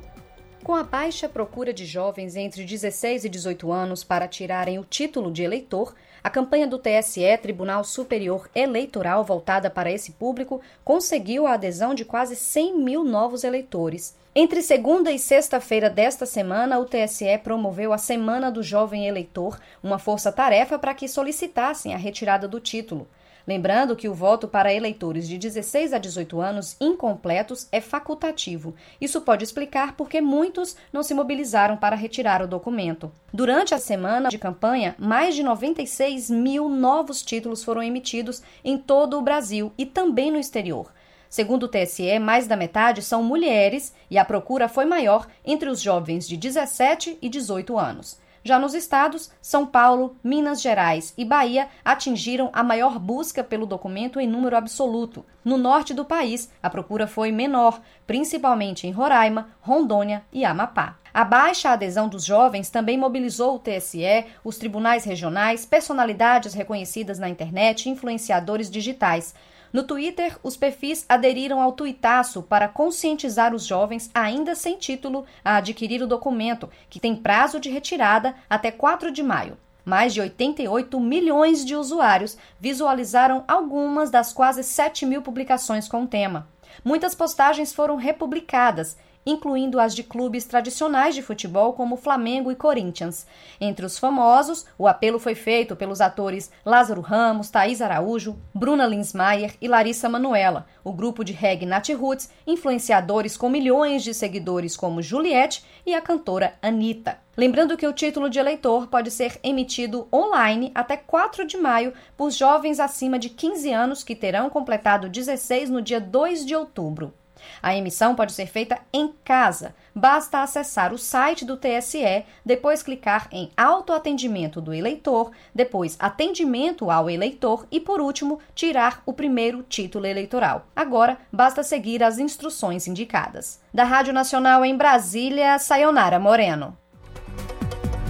[0.62, 5.32] Com a baixa procura de jovens entre 16 e 18 anos para tirarem o título
[5.32, 11.54] de eleitor, a campanha do TSE, Tribunal Superior Eleitoral, voltada para esse público, conseguiu a
[11.54, 14.14] adesão de quase 100 mil novos eleitores.
[14.34, 19.98] Entre segunda e sexta-feira desta semana, o TSE promoveu a Semana do Jovem Eleitor, uma
[19.98, 23.08] força-tarefa para que solicitassem a retirada do título.
[23.46, 28.74] Lembrando que o voto para eleitores de 16 a 18 anos incompletos é facultativo.
[29.00, 33.10] Isso pode explicar por que muitos não se mobilizaram para retirar o documento.
[33.32, 39.18] Durante a semana de campanha, mais de 96 mil novos títulos foram emitidos em todo
[39.18, 40.92] o Brasil e também no exterior.
[41.28, 45.80] Segundo o TSE, mais da metade são mulheres e a procura foi maior entre os
[45.80, 48.18] jovens de 17 e 18 anos.
[48.42, 54.18] Já nos estados, São Paulo, Minas Gerais e Bahia atingiram a maior busca pelo documento
[54.18, 55.24] em número absoluto.
[55.44, 60.96] No norte do país, a procura foi menor, principalmente em Roraima, Rondônia e Amapá.
[61.12, 67.28] A baixa adesão dos jovens também mobilizou o TSE, os tribunais regionais, personalidades reconhecidas na
[67.28, 69.34] internet e influenciadores digitais.
[69.72, 75.56] No Twitter, os perfis aderiram ao tuitaço para conscientizar os jovens ainda sem título a
[75.56, 79.56] adquirir o documento, que tem prazo de retirada até 4 de maio.
[79.84, 86.06] Mais de 88 milhões de usuários visualizaram algumas das quase 7 mil publicações com o
[86.06, 86.48] tema.
[86.84, 93.26] Muitas postagens foram republicadas incluindo as de clubes tradicionais de futebol como Flamengo e Corinthians.
[93.60, 99.54] Entre os famosos, o apelo foi feito pelos atores Lázaro Ramos, Thaís Araújo, Bruna Linsmaier
[99.60, 105.02] e Larissa Manuela, o grupo de reggae Nat Roots, influenciadores com milhões de seguidores como
[105.02, 107.18] Juliette e a cantora Anitta.
[107.36, 112.30] Lembrando que o título de eleitor pode ser emitido online até 4 de maio por
[112.30, 117.14] jovens acima de 15 anos que terão completado 16 no dia 2 de outubro.
[117.62, 119.74] A emissão pode ser feita em casa.
[119.94, 127.10] Basta acessar o site do TSE, depois clicar em autoatendimento do eleitor, depois atendimento ao
[127.10, 130.66] eleitor e, por último, tirar o primeiro título eleitoral.
[130.74, 133.60] Agora, basta seguir as instruções indicadas.
[133.72, 136.79] Da Rádio Nacional em Brasília, Sayonara Moreno.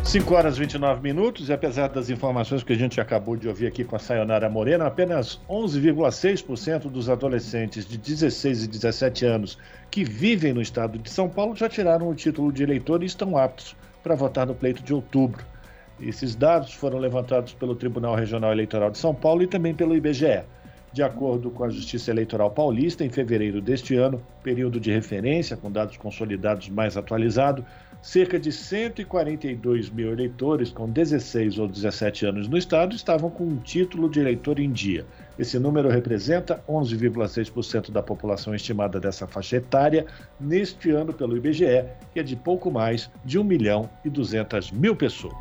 [0.05, 3.67] 5 horas e 29 minutos, e apesar das informações que a gente acabou de ouvir
[3.69, 9.59] aqui com a Sayonara Morena, apenas 11,6% dos adolescentes de 16 e 17 anos
[9.91, 13.37] que vivem no estado de São Paulo já tiraram o título de eleitor e estão
[13.37, 15.45] aptos para votar no pleito de outubro.
[16.01, 20.43] Esses dados foram levantados pelo Tribunal Regional Eleitoral de São Paulo e também pelo IBGE.
[20.93, 25.71] De acordo com a Justiça Eleitoral Paulista, em fevereiro deste ano, período de referência com
[25.71, 27.65] dados consolidados mais atualizado,
[28.03, 33.57] cerca de 142 mil eleitores com 16 ou 17 anos no estado estavam com um
[33.57, 35.07] título de eleitor em dia.
[35.39, 40.07] Esse número representa 11,6% da população estimada dessa faixa etária
[40.39, 44.97] neste ano pelo IBGE, que é de pouco mais de 1 milhão e 200 mil
[44.97, 45.35] pessoas.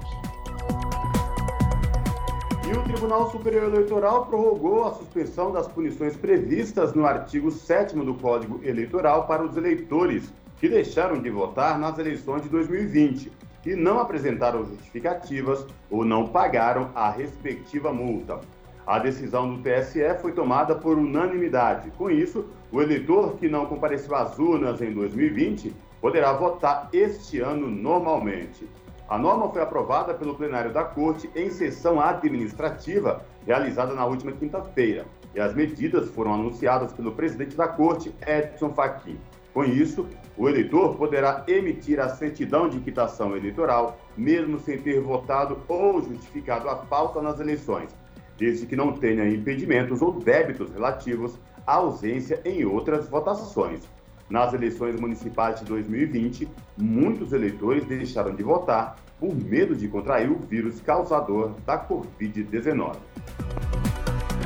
[2.70, 8.14] E o Tribunal Superior Eleitoral prorrogou a suspensão das punições previstas no artigo 7 do
[8.14, 13.32] Código Eleitoral para os eleitores que deixaram de votar nas eleições de 2020
[13.66, 18.40] e não apresentaram justificativas ou não pagaram a respectiva multa.
[18.86, 21.92] A decisão do TSE foi tomada por unanimidade.
[21.92, 27.70] Com isso, o eleitor que não compareceu às urnas em 2020 poderá votar este ano
[27.70, 28.68] normalmente.
[29.08, 35.06] A norma foi aprovada pelo plenário da Corte em sessão administrativa realizada na última quinta-feira
[35.34, 39.18] e as medidas foram anunciadas pelo presidente da Corte, Edson Fachin.
[39.54, 40.08] Com isso,
[40.38, 46.70] o eleitor poderá emitir a certidão de quitação eleitoral, mesmo sem ter votado ou justificado
[46.70, 47.90] a falta nas eleições,
[48.38, 53.82] desde que não tenha impedimentos ou débitos relativos à ausência em outras votações.
[54.30, 60.38] Nas eleições municipais de 2020, muitos eleitores deixaram de votar por medo de contrair o
[60.38, 62.96] vírus causador da Covid-19.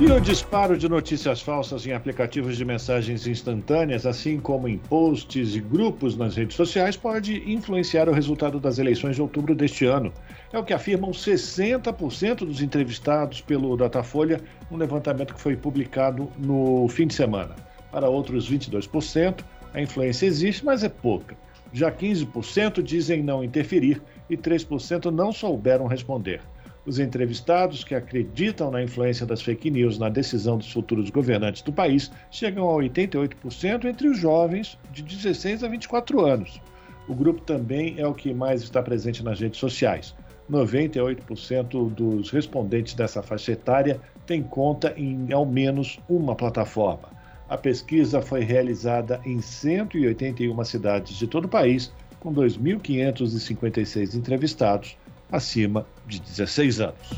[0.01, 5.55] E o disparo de notícias falsas em aplicativos de mensagens instantâneas, assim como em posts
[5.55, 10.11] e grupos nas redes sociais, pode influenciar o resultado das eleições de outubro deste ano.
[10.51, 16.87] É o que afirmam 60% dos entrevistados pelo Datafolha, um levantamento que foi publicado no
[16.89, 17.55] fim de semana.
[17.91, 19.41] Para outros 22%,
[19.73, 21.37] a influência existe, mas é pouca.
[21.71, 26.41] Já 15% dizem não interferir e 3% não souberam responder.
[26.85, 31.71] Os entrevistados que acreditam na influência das fake news na decisão dos futuros governantes do
[31.71, 36.61] país chegam a 88% entre os jovens de 16 a 24 anos.
[37.07, 40.13] O grupo também é o que mais está presente nas redes sociais.
[40.51, 47.13] 98% dos respondentes dessa faixa etária têm conta em ao menos uma plataforma.
[47.47, 54.97] A pesquisa foi realizada em 181 cidades de todo o país, com 2.556 entrevistados
[55.33, 57.09] acima de 16 anos.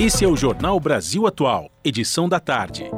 [0.00, 2.90] Esse é o Jornal Brasil Atual, edição da tarde.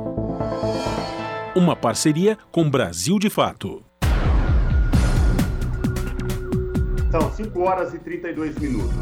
[1.57, 3.83] Uma parceria com Brasil de Fato.
[7.11, 8.95] São 5 horas e 32 minutos.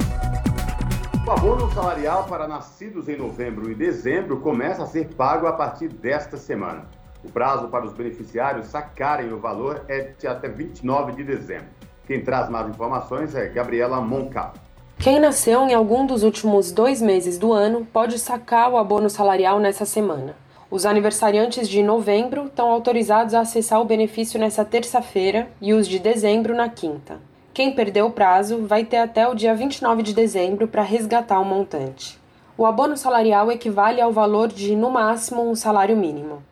[1.27, 5.89] O abono salarial para nascidos em novembro e dezembro começa a ser pago a partir
[5.89, 6.87] desta semana.
[7.23, 11.69] O prazo para os beneficiários sacarem o valor é de até 29 de dezembro.
[12.07, 14.55] Quem traz mais informações é Gabriela Moncal.
[15.01, 19.61] Quem nasceu em algum dos últimos dois meses do ano pode sacar o abono salarial
[19.61, 20.35] nessa semana.
[20.69, 26.01] Os aniversariantes de novembro estão autorizados a acessar o benefício nessa terça-feira e os de
[26.01, 27.21] dezembro na quinta.
[27.55, 31.45] Quem perdeu o prazo vai ter até o dia 29 de dezembro para resgatar o
[31.45, 32.19] montante.
[32.57, 36.43] O abono salarial equivale ao valor de, no máximo, um salário mínimo.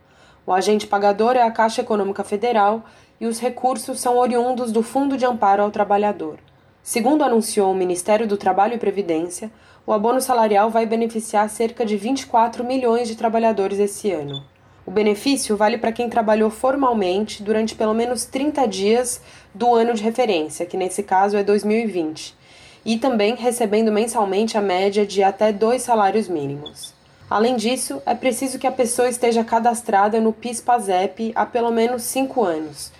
[0.46, 2.84] O agente pagador é a Caixa Econômica Federal
[3.20, 6.38] e os recursos são oriundos do Fundo de Amparo ao Trabalhador.
[6.86, 9.50] Segundo anunciou o Ministério do Trabalho e Previdência,
[9.84, 14.44] o abono salarial vai beneficiar cerca de 24 milhões de trabalhadores esse ano.
[14.86, 19.20] O benefício vale para quem trabalhou formalmente durante pelo menos 30 dias
[19.52, 22.36] do ano de referência, que nesse caso é 2020,
[22.84, 26.94] e também recebendo mensalmente a média de até dois salários mínimos.
[27.28, 32.44] Além disso, é preciso que a pessoa esteja cadastrada no PIS-PASEP há pelo menos cinco
[32.44, 32.92] anos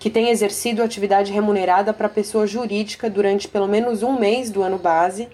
[0.00, 4.78] que tem exercido atividade remunerada para pessoa jurídica durante pelo menos um mês do ano
[4.78, 5.28] base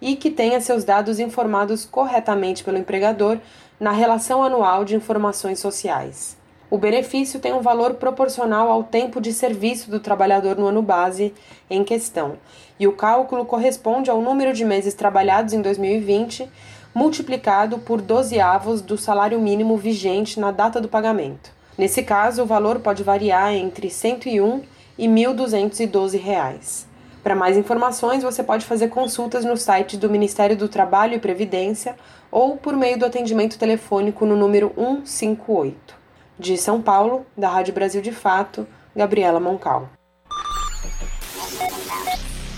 [0.00, 3.38] e que tenha seus dados informados corretamente pelo empregador
[3.80, 6.36] na relação anual de informações sociais.
[6.70, 11.34] O benefício tem um valor proporcional ao tempo de serviço do trabalhador no ano base
[11.68, 12.38] em questão,
[12.78, 16.48] e o cálculo corresponde ao número de meses trabalhados em 2020
[16.94, 21.50] multiplicado por 12 avos do salário mínimo vigente na data do pagamento.
[21.76, 24.62] Nesse caso, o valor pode variar entre R$ 101
[24.98, 26.86] e 1.212 reais.
[27.22, 31.96] Para mais informações, você pode fazer consultas no site do Ministério do Trabalho e Previdência
[32.30, 35.94] ou por meio do atendimento telefônico no número 158.
[36.38, 39.88] De São Paulo, da Rádio Brasil de Fato, Gabriela Moncal.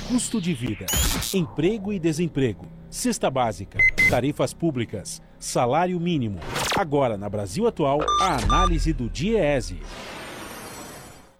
[0.09, 0.87] Custo de vida,
[1.35, 6.39] emprego e desemprego, cesta básica, tarifas públicas, salário mínimo.
[6.77, 9.79] Agora, na Brasil Atual, a análise do DIEESE.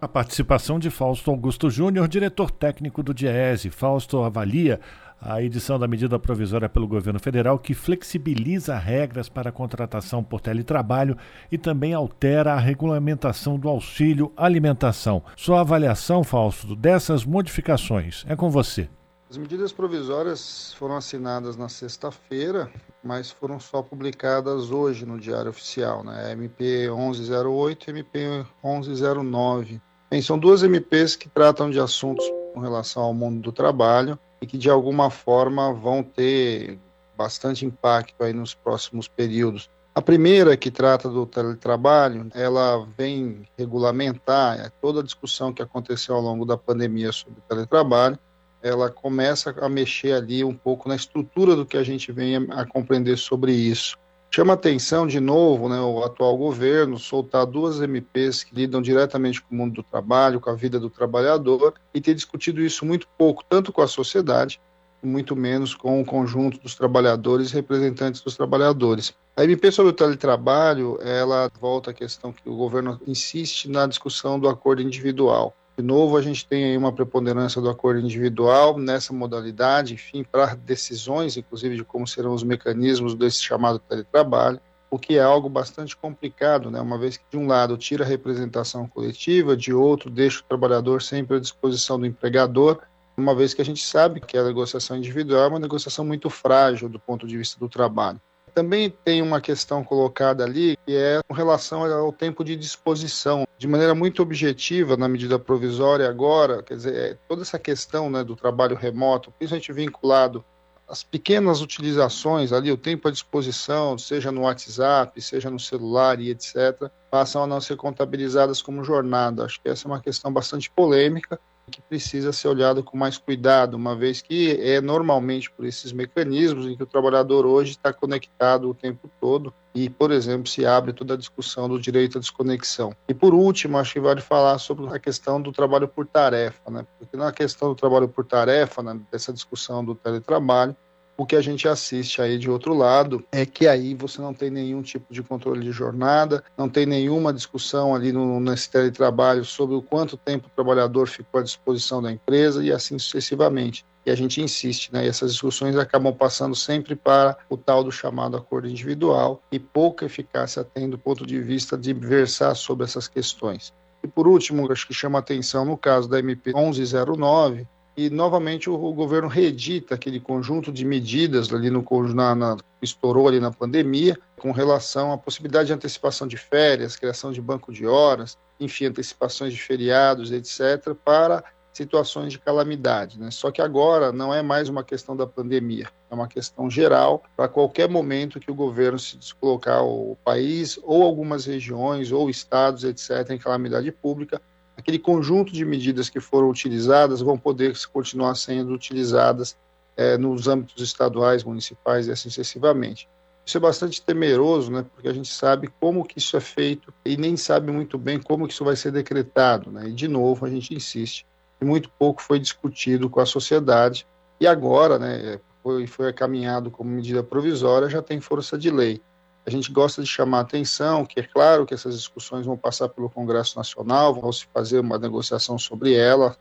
[0.01, 3.71] A participação de Fausto Augusto Júnior, diretor técnico do DIEESE.
[3.71, 4.79] Fausto avalia
[5.19, 10.43] a edição da medida provisória pelo governo federal que flexibiliza regras para a contratação por
[10.43, 11.17] teletrabalho
[11.51, 15.23] e também altera a regulamentação do auxílio alimentação.
[15.35, 18.87] Sua avaliação, Fausto, dessas modificações é com você.
[19.31, 22.71] As medidas provisórias foram assinadas na sexta-feira,
[23.05, 26.33] mas foram só publicadas hoje no Diário Oficial, né?
[26.33, 29.81] MP 1108 e MP 1109.
[30.11, 32.25] Bem, são duas MPs que tratam de assuntos
[32.55, 36.79] com relação ao mundo do trabalho e que de alguma forma vão ter
[37.17, 39.71] bastante impacto aí nos próximos períodos.
[39.95, 46.17] A primeira, que trata do teletrabalho, ela vem regulamentar é, toda a discussão que aconteceu
[46.17, 48.19] ao longo da pandemia sobre o teletrabalho.
[48.65, 52.65] Ela começa a mexer ali um pouco na estrutura do que a gente vem a
[52.65, 53.99] compreender sobre isso.
[54.31, 59.55] Chama atenção, de novo, né, o atual governo soltar duas MPs que lidam diretamente com
[59.55, 63.45] o mundo do trabalho, com a vida do trabalhador, e ter discutido isso muito pouco,
[63.47, 64.59] tanto com a sociedade,
[65.03, 69.15] muito menos com o conjunto dos trabalhadores representantes dos trabalhadores.
[69.37, 74.41] A MP sobre o teletrabalho, ela volta à questão que o governo insiste na discussão
[74.41, 75.55] do acordo individual.
[75.77, 80.55] De novo, a gente tem aí uma preponderância do acordo individual nessa modalidade, enfim, para
[80.55, 85.97] decisões, inclusive de como serão os mecanismos desse chamado teletrabalho, o que é algo bastante
[85.97, 86.81] complicado, né?
[86.81, 91.03] uma vez que, de um lado, tira a representação coletiva, de outro, deixa o trabalhador
[91.03, 92.81] sempre à disposição do empregador,
[93.17, 96.89] uma vez que a gente sabe que a negociação individual é uma negociação muito frágil
[96.89, 98.21] do ponto de vista do trabalho.
[98.55, 103.47] Também tem uma questão colocada ali que é com relação ao tempo de disposição.
[103.59, 108.23] De maneira muito objetiva, na medida provisória agora, quer dizer, é toda essa questão né,
[108.23, 110.45] do trabalho remoto, principalmente vinculado
[110.87, 116.31] às pequenas utilizações ali, o tempo à disposição, seja no WhatsApp, seja no celular e
[116.31, 119.45] etc., passam a não ser contabilizadas como jornada.
[119.45, 121.41] Acho que essa é uma questão bastante polêmica
[121.71, 126.67] que precisa ser olhado com mais cuidado, uma vez que é normalmente por esses mecanismos
[126.67, 130.93] em que o trabalhador hoje está conectado o tempo todo e, por exemplo, se abre
[130.93, 132.95] toda a discussão do direito à desconexão.
[133.09, 136.87] E por último, acho que vale falar sobre a questão do trabalho por tarefa, né?
[136.99, 140.77] Porque na questão do trabalho por tarefa, né, dessa discussão do teletrabalho,
[141.17, 144.51] o que a gente assiste aí de outro lado é que aí você não tem
[144.51, 149.77] nenhum tipo de controle de jornada, não tem nenhuma discussão ali no, nesse teletrabalho sobre
[149.77, 153.85] o quanto tempo o trabalhador ficou à disposição da empresa e assim sucessivamente.
[154.07, 155.07] E a gente insiste, né?
[155.07, 160.05] E essas discussões acabam passando sempre para o tal do chamado acordo individual e pouca
[160.05, 163.73] eficácia tem do ponto de vista de versar sobre essas questões.
[164.03, 167.67] E por último, acho que chama atenção no caso da MP 1109,
[167.97, 173.29] e novamente o, o, governo reedita aquele conjunto de medidas ali no na, na, estourou
[173.29, 177.87] ali na pandemia com relação à possibilidade de antecipação de férias, criação de banco de
[177.87, 183.31] horas, enfim, antecipações de feriados, etc, para situações de calamidade, né?
[183.31, 187.49] Só que agora não é mais uma questão da pandemia, é uma questão geral para
[187.49, 193.29] qualquer momento que o governo se descolocar o país ou algumas regiões ou estados, etc,
[193.31, 194.41] em calamidade pública,
[194.77, 199.57] aquele conjunto de medidas que foram utilizadas vão poder continuar sendo utilizadas
[199.97, 203.09] é, nos âmbitos estaduais, municipais e assim sucessivamente.
[203.47, 207.17] Isso é bastante temeroso, né, porque a gente sabe como que isso é feito e
[207.17, 209.71] nem sabe muito bem como que isso vai ser decretado.
[209.71, 209.89] Né?
[209.89, 211.27] E, de novo, a gente insiste,
[211.61, 214.07] e muito pouco foi discutido com a sociedade,
[214.41, 219.01] e agora né, foi, foi caminhado como medida provisória, já tem força de lei.
[219.47, 222.89] A gente gosta de chamar a atenção que é claro que essas discussões vão passar
[222.89, 226.35] pelo Congresso Nacional, vão se fazer uma negociação sobre ela,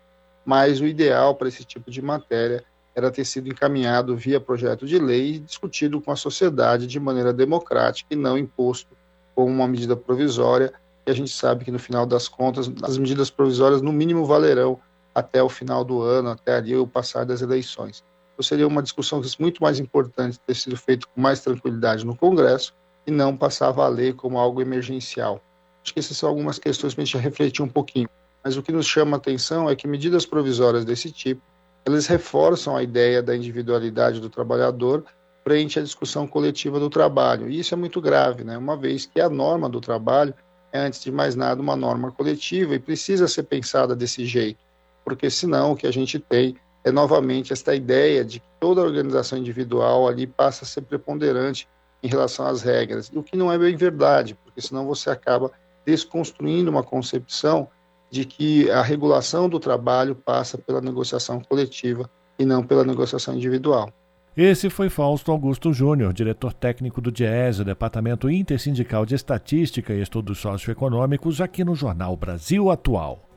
[0.46, 2.64] mas o ideal para esse tipo de matéria
[2.96, 7.34] era ter sido encaminhado via projeto de lei e discutido com a sociedade de maneira
[7.34, 8.96] democrática e não imposto
[9.36, 10.72] como uma medida provisória
[11.06, 14.80] e a gente sabe que no final das contas as medidas provisórias no mínimo valerão
[15.14, 18.04] até o final do ano, até ali o passar das eleições.
[18.34, 22.74] Então seria uma discussão muito mais importante ter sido feito com mais tranquilidade no Congresso
[23.06, 25.42] e não passar a valer como algo emergencial.
[25.84, 28.10] Acho que essas são algumas questões para a gente refletir um pouquinho.
[28.44, 31.42] Mas o que nos chama a atenção é que medidas provisórias desse tipo,
[31.86, 35.04] elas reforçam a ideia da individualidade do trabalhador
[35.44, 37.50] frente à discussão coletiva do trabalho.
[37.50, 38.58] E isso é muito grave, né?
[38.58, 40.34] uma vez que a norma do trabalho
[40.74, 44.60] é, antes de mais nada, uma norma coletiva e precisa ser pensada desse jeito,
[45.06, 49.38] porque senão o que a gente tem é novamente esta ideia de que toda organização
[49.38, 51.68] individual ali passa a ser preponderante
[52.04, 55.50] em relação às regras, o que não é bem verdade, porque senão você acaba
[55.86, 57.70] desconstruindo uma concepção
[58.12, 63.92] de que a regulação do trabalho passa pela negociação coletiva e não pela negociação individual.
[64.36, 70.40] Esse foi Fausto Augusto Júnior, diretor técnico do DIES, Departamento Intersindical de Estatística e Estudos
[70.40, 73.30] Socioeconômicos, aqui no Jornal Brasil Atual.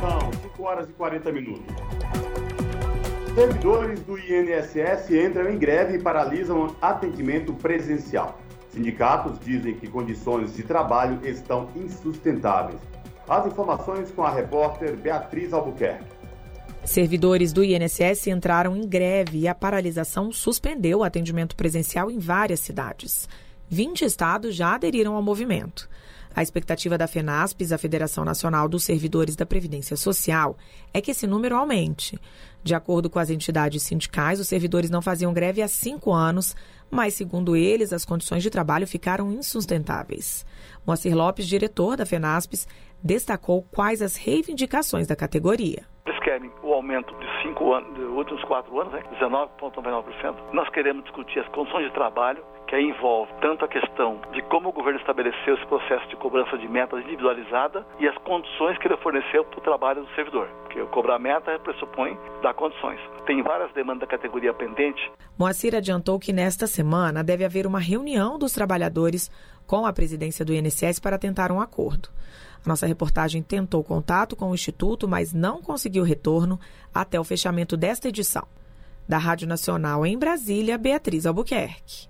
[0.00, 2.25] São 5 horas e 40 minutos.
[3.36, 8.40] Servidores do INSS entram em greve e paralisam atendimento presencial.
[8.70, 12.80] Sindicatos dizem que condições de trabalho estão insustentáveis.
[13.28, 16.06] As informações com a repórter Beatriz Albuquerque.
[16.82, 22.60] Servidores do INSS entraram em greve e a paralisação suspendeu o atendimento presencial em várias
[22.60, 23.28] cidades.
[23.68, 25.90] 20 estados já aderiram ao movimento.
[26.36, 30.58] A expectativa da FENASPES, a Federação Nacional dos Servidores da Previdência Social,
[30.92, 32.20] é que esse número aumente.
[32.62, 36.54] De acordo com as entidades sindicais, os servidores não faziam greve há cinco anos,
[36.90, 40.44] mas, segundo eles, as condições de trabalho ficaram insustentáveis.
[40.86, 42.68] Moacir Lopes, diretor da FENASPES,
[43.02, 45.86] destacou quais as reivindicações da categoria.
[46.86, 50.36] Aumento de cinco anos, dos últimos quatro anos, né, 19,99%.
[50.52, 54.68] Nós queremos discutir as condições de trabalho, que aí envolve tanto a questão de como
[54.68, 58.96] o governo estabeleceu esse processo de cobrança de metas individualizada e as condições que ele
[58.98, 60.46] forneceu para o trabalho do servidor.
[60.62, 63.00] Porque cobrar meta pressupõe dar condições.
[63.26, 65.10] Tem várias demandas da categoria pendente.
[65.36, 69.28] Moacir adiantou que nesta semana deve haver uma reunião dos trabalhadores
[69.66, 72.10] com a presidência do INSS para tentar um acordo.
[72.66, 76.58] Nossa reportagem tentou contato com o Instituto, mas não conseguiu retorno
[76.92, 78.42] até o fechamento desta edição.
[79.08, 82.08] Da Rádio Nacional em Brasília, Beatriz Albuquerque.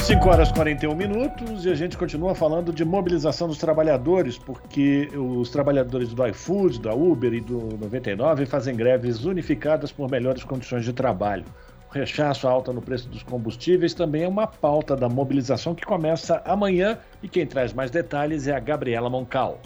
[0.00, 5.10] 5 horas e 41 minutos e a gente continua falando de mobilização dos trabalhadores, porque
[5.14, 10.86] os trabalhadores do iFood, da Uber e do 99 fazem greves unificadas por melhores condições
[10.86, 11.44] de trabalho.
[11.90, 16.42] O rechaço alta no preço dos combustíveis também é uma pauta da mobilização que começa
[16.44, 19.58] amanhã e quem traz mais detalhes é a Gabriela Moncal.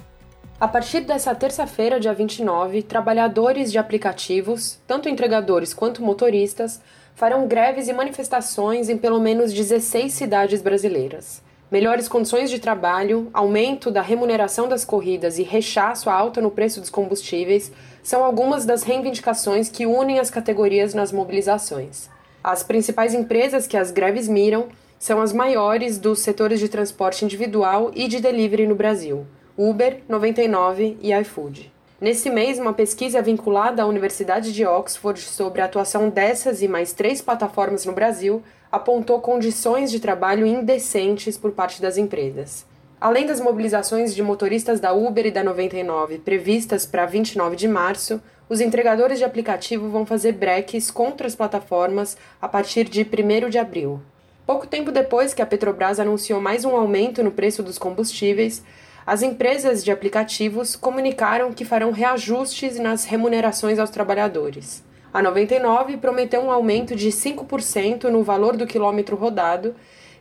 [0.60, 6.80] A partir dessa terça-feira, dia 29, trabalhadores de aplicativos, tanto entregadores quanto motoristas,
[7.16, 11.42] farão greves e manifestações em pelo menos 16 cidades brasileiras.
[11.68, 16.80] Melhores condições de trabalho, aumento da remuneração das corridas e rechaço à alta no preço
[16.80, 17.72] dos combustíveis
[18.02, 22.10] são algumas das reivindicações que unem as categorias nas mobilizações.
[22.42, 27.90] As principais empresas que as greves miram são as maiores dos setores de transporte individual
[27.94, 29.26] e de delivery no Brasil:
[29.56, 31.72] Uber, 99 e iFood.
[32.00, 36.92] Nesse mês, uma pesquisa vinculada à Universidade de Oxford sobre a atuação dessas e mais
[36.92, 38.42] três plataformas no Brasil
[38.72, 42.66] apontou condições de trabalho indecentes por parte das empresas.
[43.02, 48.22] Além das mobilizações de motoristas da Uber e da 99 previstas para 29 de março,
[48.48, 53.58] os entregadores de aplicativo vão fazer breques contra as plataformas a partir de 1 de
[53.58, 54.00] abril.
[54.46, 58.62] Pouco tempo depois que a Petrobras anunciou mais um aumento no preço dos combustíveis,
[59.04, 64.84] as empresas de aplicativos comunicaram que farão reajustes nas remunerações aos trabalhadores.
[65.12, 69.74] A 99 prometeu um aumento de 5% no valor do quilômetro rodado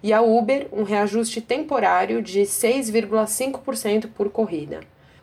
[0.03, 4.81] e a Uber um reajuste temporário de 6,5% por corrida.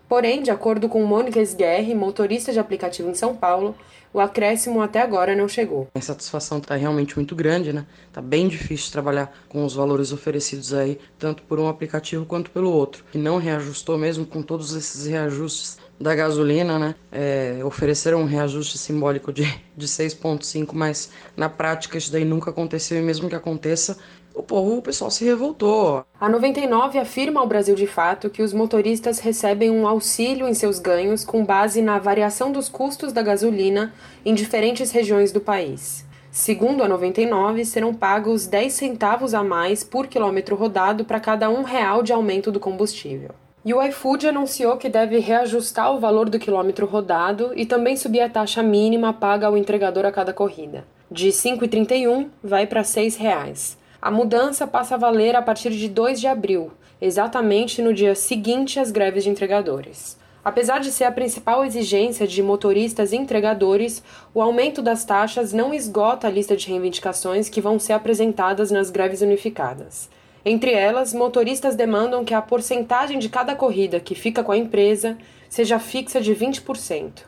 [0.09, 3.77] Porém, de acordo com Mônica Esguerre, motorista de aplicativo em São Paulo,
[4.13, 5.89] o acréscimo até agora não chegou.
[5.95, 7.85] A insatisfação está realmente muito grande, né?
[8.11, 12.73] Tá bem difícil trabalhar com os valores oferecidos aí, tanto por um aplicativo quanto pelo
[12.73, 13.05] outro.
[13.15, 16.95] E não reajustou mesmo com todos esses reajustes da gasolina, né?
[17.11, 19.43] É, ofereceram um reajuste simbólico de,
[19.77, 23.99] de 6,5, mas na prática isso daí nunca aconteceu e mesmo que aconteça,
[24.39, 26.05] o povo, o pessoal se revoltou.
[26.21, 30.79] A 99 afirma ao Brasil de Fato que os motoristas recebem um auxílio em seus
[30.79, 33.93] ganhos com base na variação dos custos da gasolina
[34.25, 36.07] em diferentes regiões do país.
[36.31, 41.65] Segundo a 99, serão pagos 10 centavos a mais por quilômetro rodado para cada um
[41.65, 43.31] real de aumento do combustível.
[43.65, 48.21] E o iFood anunciou que deve reajustar o valor do quilômetro rodado e também subir
[48.21, 50.87] a taxa mínima paga ao entregador a cada corrida.
[51.11, 53.88] De R$ 5,31 vai para R$ 6,00.
[54.09, 58.81] A mudança passa a valer a partir de 2 de abril, exatamente no dia seguinte
[58.81, 60.17] às greves de entregadores.
[60.43, 64.03] Apesar de ser a principal exigência de motoristas e entregadores,
[64.33, 68.89] o aumento das taxas não esgota a lista de reivindicações que vão ser apresentadas nas
[68.89, 70.09] greves unificadas.
[70.43, 75.19] Entre elas, motoristas demandam que a porcentagem de cada corrida que fica com a empresa
[75.51, 77.25] seja fixa de 20%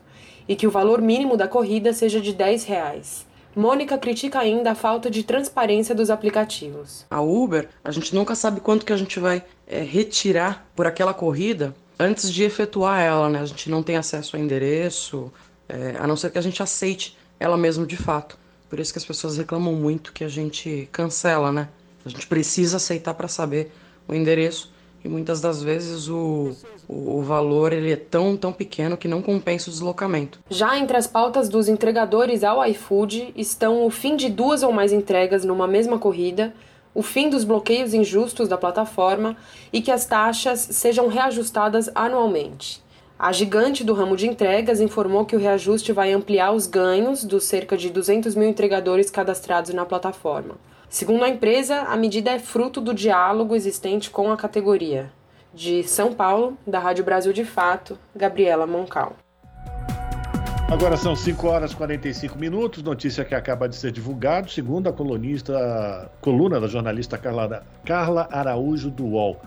[0.48, 3.28] e que o valor mínimo da corrida seja de 10 reais.
[3.54, 7.04] Mônica critica ainda a falta de transparência dos aplicativos.
[7.10, 11.12] A Uber, a gente nunca sabe quanto que a gente vai é, retirar por aquela
[11.12, 13.40] corrida antes de efetuar ela, né?
[13.40, 15.32] A gente não tem acesso ao endereço,
[15.68, 18.38] é, a não ser que a gente aceite ela mesmo de fato.
[18.68, 21.68] Por isso que as pessoas reclamam muito que a gente cancela, né?
[22.04, 23.72] A gente precisa aceitar para saber
[24.06, 24.69] o endereço
[25.04, 26.52] e muitas das vezes o,
[26.88, 30.40] o, valor ele é tão, tão pequeno que não compensa o deslocamento.
[30.50, 34.92] Já entre as pautas dos entregadores ao iFood estão o fim de duas ou mais
[34.92, 36.52] entregas numa mesma corrida,
[36.94, 39.36] o fim dos bloqueios injustos da plataforma
[39.72, 42.82] e que as taxas sejam reajustadas anualmente.
[43.18, 47.44] A gigante do ramo de entregas informou que o reajuste vai ampliar os ganhos dos
[47.44, 50.56] cerca de 200 mil entregadores cadastrados na plataforma.
[50.90, 55.08] Segundo a empresa, a medida é fruto do diálogo existente com a categoria.
[55.54, 59.14] De São Paulo, da Rádio Brasil de Fato, Gabriela Moncal.
[60.68, 64.92] Agora são 5 horas e 45 minutos, notícia que acaba de ser divulgada, segundo a
[64.92, 69.40] colunista, coluna da jornalista Carla, Carla Araújo do UOL.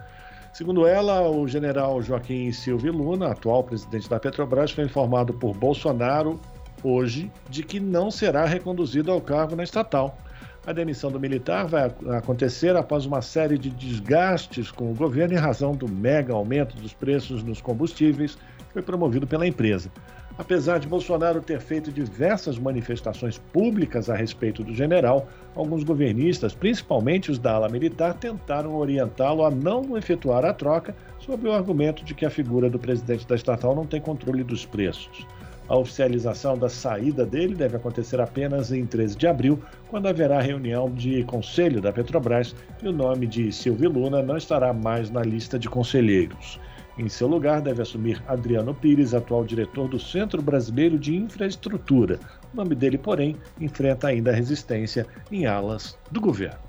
[0.54, 6.40] Segundo ela, o general Joaquim Silva Luna, atual presidente da Petrobras, foi informado por Bolsonaro
[6.82, 10.18] hoje de que não será reconduzido ao cargo na estatal.
[10.66, 15.38] A demissão do militar vai acontecer após uma série de desgastes com o governo em
[15.38, 19.92] razão do mega aumento dos preços nos combustíveis que foi promovido pela empresa.
[20.38, 27.30] Apesar de Bolsonaro ter feito diversas manifestações públicas a respeito do general, alguns governistas, principalmente
[27.30, 32.16] os da ala militar, tentaram orientá-lo a não efetuar a troca sob o argumento de
[32.16, 35.28] que a figura do presidente da estatal não tem controle dos preços.
[35.68, 40.92] A oficialização da saída dele deve acontecer apenas em 13 de abril, quando haverá reunião
[40.92, 45.58] de conselho da Petrobras e o nome de Silvio Luna não estará mais na lista
[45.58, 46.60] de conselheiros.
[46.98, 52.20] Em seu lugar, deve assumir Adriano Pires, atual diretor do Centro Brasileiro de Infraestrutura.
[52.54, 56.60] O nome dele, porém, enfrenta ainda resistência em alas do governo.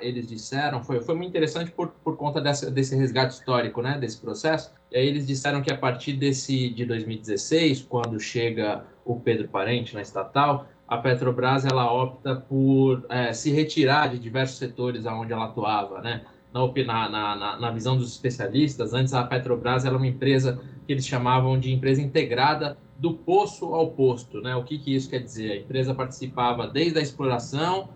[0.00, 3.98] eles disseram, foi, foi muito interessante por, por conta dessa, desse resgate histórico, né?
[3.98, 4.72] Desse processo.
[4.90, 9.94] E aí eles disseram que a partir desse de 2016, quando chega o Pedro Parente
[9.94, 15.46] na estatal, a Petrobras ela opta por é, se retirar de diversos setores onde ela
[15.46, 16.22] atuava, né?
[16.52, 21.58] Na, na, na, visão dos especialistas, antes a Petrobras era uma empresa que eles chamavam
[21.58, 24.42] de empresa integrada do poço ao posto.
[24.42, 24.54] Né?
[24.54, 25.50] O que, que isso quer dizer?
[25.50, 27.88] A empresa participava desde a exploração,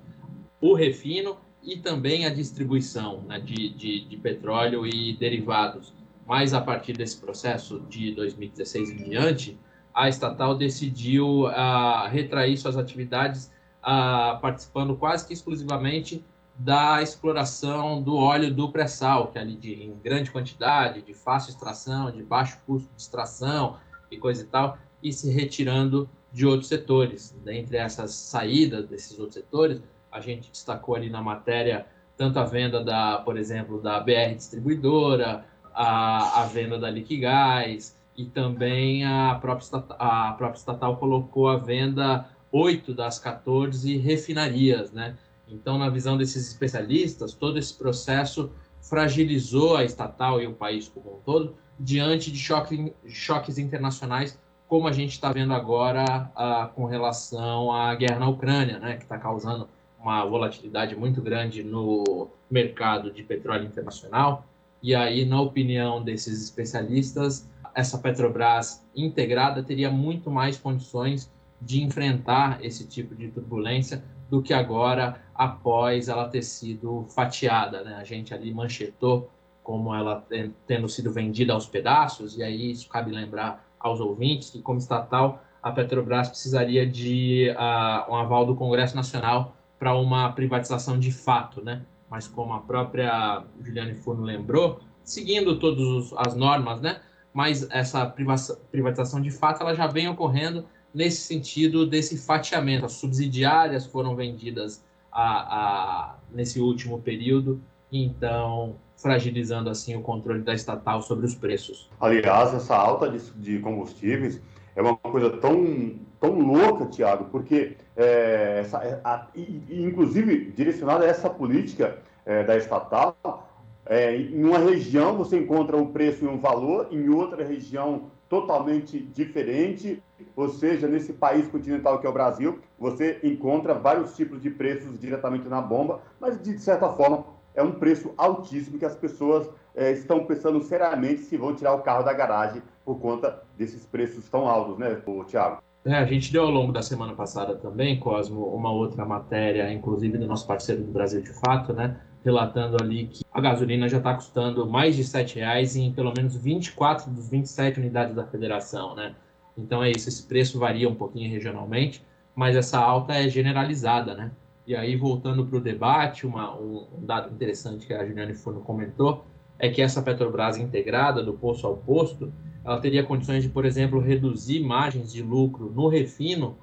[0.58, 5.92] o refino e também a distribuição né, de, de, de petróleo e derivados.
[6.26, 9.58] Mas a partir desse processo de 2016 em diante,
[9.96, 16.22] a estatal decidiu uh, retrair suas atividades, uh, participando quase que exclusivamente
[16.54, 21.50] da exploração do óleo do pré-sal, que é ali de, em grande quantidade, de fácil
[21.50, 23.78] extração, de baixo custo de extração
[24.10, 27.34] e coisa e tal, e se retirando de outros setores.
[27.42, 29.82] Dentre essas saídas desses outros setores,
[30.12, 31.86] a gente destacou ali na matéria
[32.18, 38.24] tanto a venda da, por exemplo, da BR Distribuidora, a, a venda da Liquigás, e
[38.24, 45.16] também a própria, estatal, a própria estatal colocou à venda oito das 14 refinarias, né?
[45.48, 48.50] Então, na visão desses especialistas, todo esse processo
[48.80, 54.88] fragilizou a estatal e o país como um todo diante de choque, choques internacionais, como
[54.88, 59.18] a gente está vendo agora uh, com relação à guerra na Ucrânia, né, que está
[59.18, 59.68] causando
[60.00, 64.46] uma volatilidade muito grande no mercado de petróleo internacional.
[64.82, 72.64] E aí, na opinião desses especialistas, essa Petrobras integrada teria muito mais condições de enfrentar
[72.64, 77.84] esse tipo de turbulência do que agora após ela ter sido fatiada.
[77.84, 77.94] Né?
[77.96, 79.30] A gente ali manchetou
[79.62, 80.26] como ela
[80.66, 85.42] tendo sido vendida aos pedaços, e aí isso cabe lembrar aos ouvintes que, como estatal,
[85.62, 91.62] a Petrobras precisaria de uh, um aval do Congresso Nacional para uma privatização de fato,
[91.62, 91.82] né?
[92.08, 97.00] Mas como a própria Juliane Furno lembrou, seguindo todas as normas, né?
[97.36, 100.64] Mas essa privatização de fato ela já vem ocorrendo
[100.94, 102.86] nesse sentido desse fatiamento.
[102.86, 104.82] As subsidiárias foram vendidas
[105.12, 107.60] a, a, nesse último período,
[107.92, 111.90] então fragilizando assim o controle da estatal sobre os preços.
[112.00, 114.40] Aliás, essa alta de, de combustíveis
[114.74, 119.26] é uma coisa tão, tão louca, Tiago, porque é, essa, é, a,
[119.68, 123.45] inclusive direcionada a essa política é, da estatal,
[123.86, 128.98] é, em uma região você encontra o preço em um valor, em outra região totalmente
[128.98, 130.02] diferente,
[130.34, 134.98] ou seja, nesse país continental que é o Brasil, você encontra vários tipos de preços
[134.98, 137.24] diretamente na bomba, mas de certa forma
[137.54, 141.82] é um preço altíssimo que as pessoas é, estão pensando seriamente se vão tirar o
[141.82, 145.62] carro da garagem por conta desses preços tão altos, né, Tiago?
[145.84, 150.18] É, a gente deu ao longo da semana passada também, Cosmo, uma outra matéria, inclusive
[150.18, 154.12] do nosso parceiro do Brasil de Fato, né, relatando ali que a gasolina já está
[154.12, 159.14] custando mais de R$ reais em pelo menos 24 dos 27 unidades da federação, né?
[159.56, 162.04] Então é isso, esse preço varia um pouquinho regionalmente,
[162.34, 164.32] mas essa alta é generalizada, né?
[164.66, 168.60] E aí, voltando para o debate, uma, um, um, dado interessante que a Juliane Furno
[168.60, 169.24] comentou
[169.56, 172.32] é que essa Petrobras integrada, do posto ao posto,
[172.64, 176.58] ela teria condições de, por exemplo, reduzir margens de lucro no refino,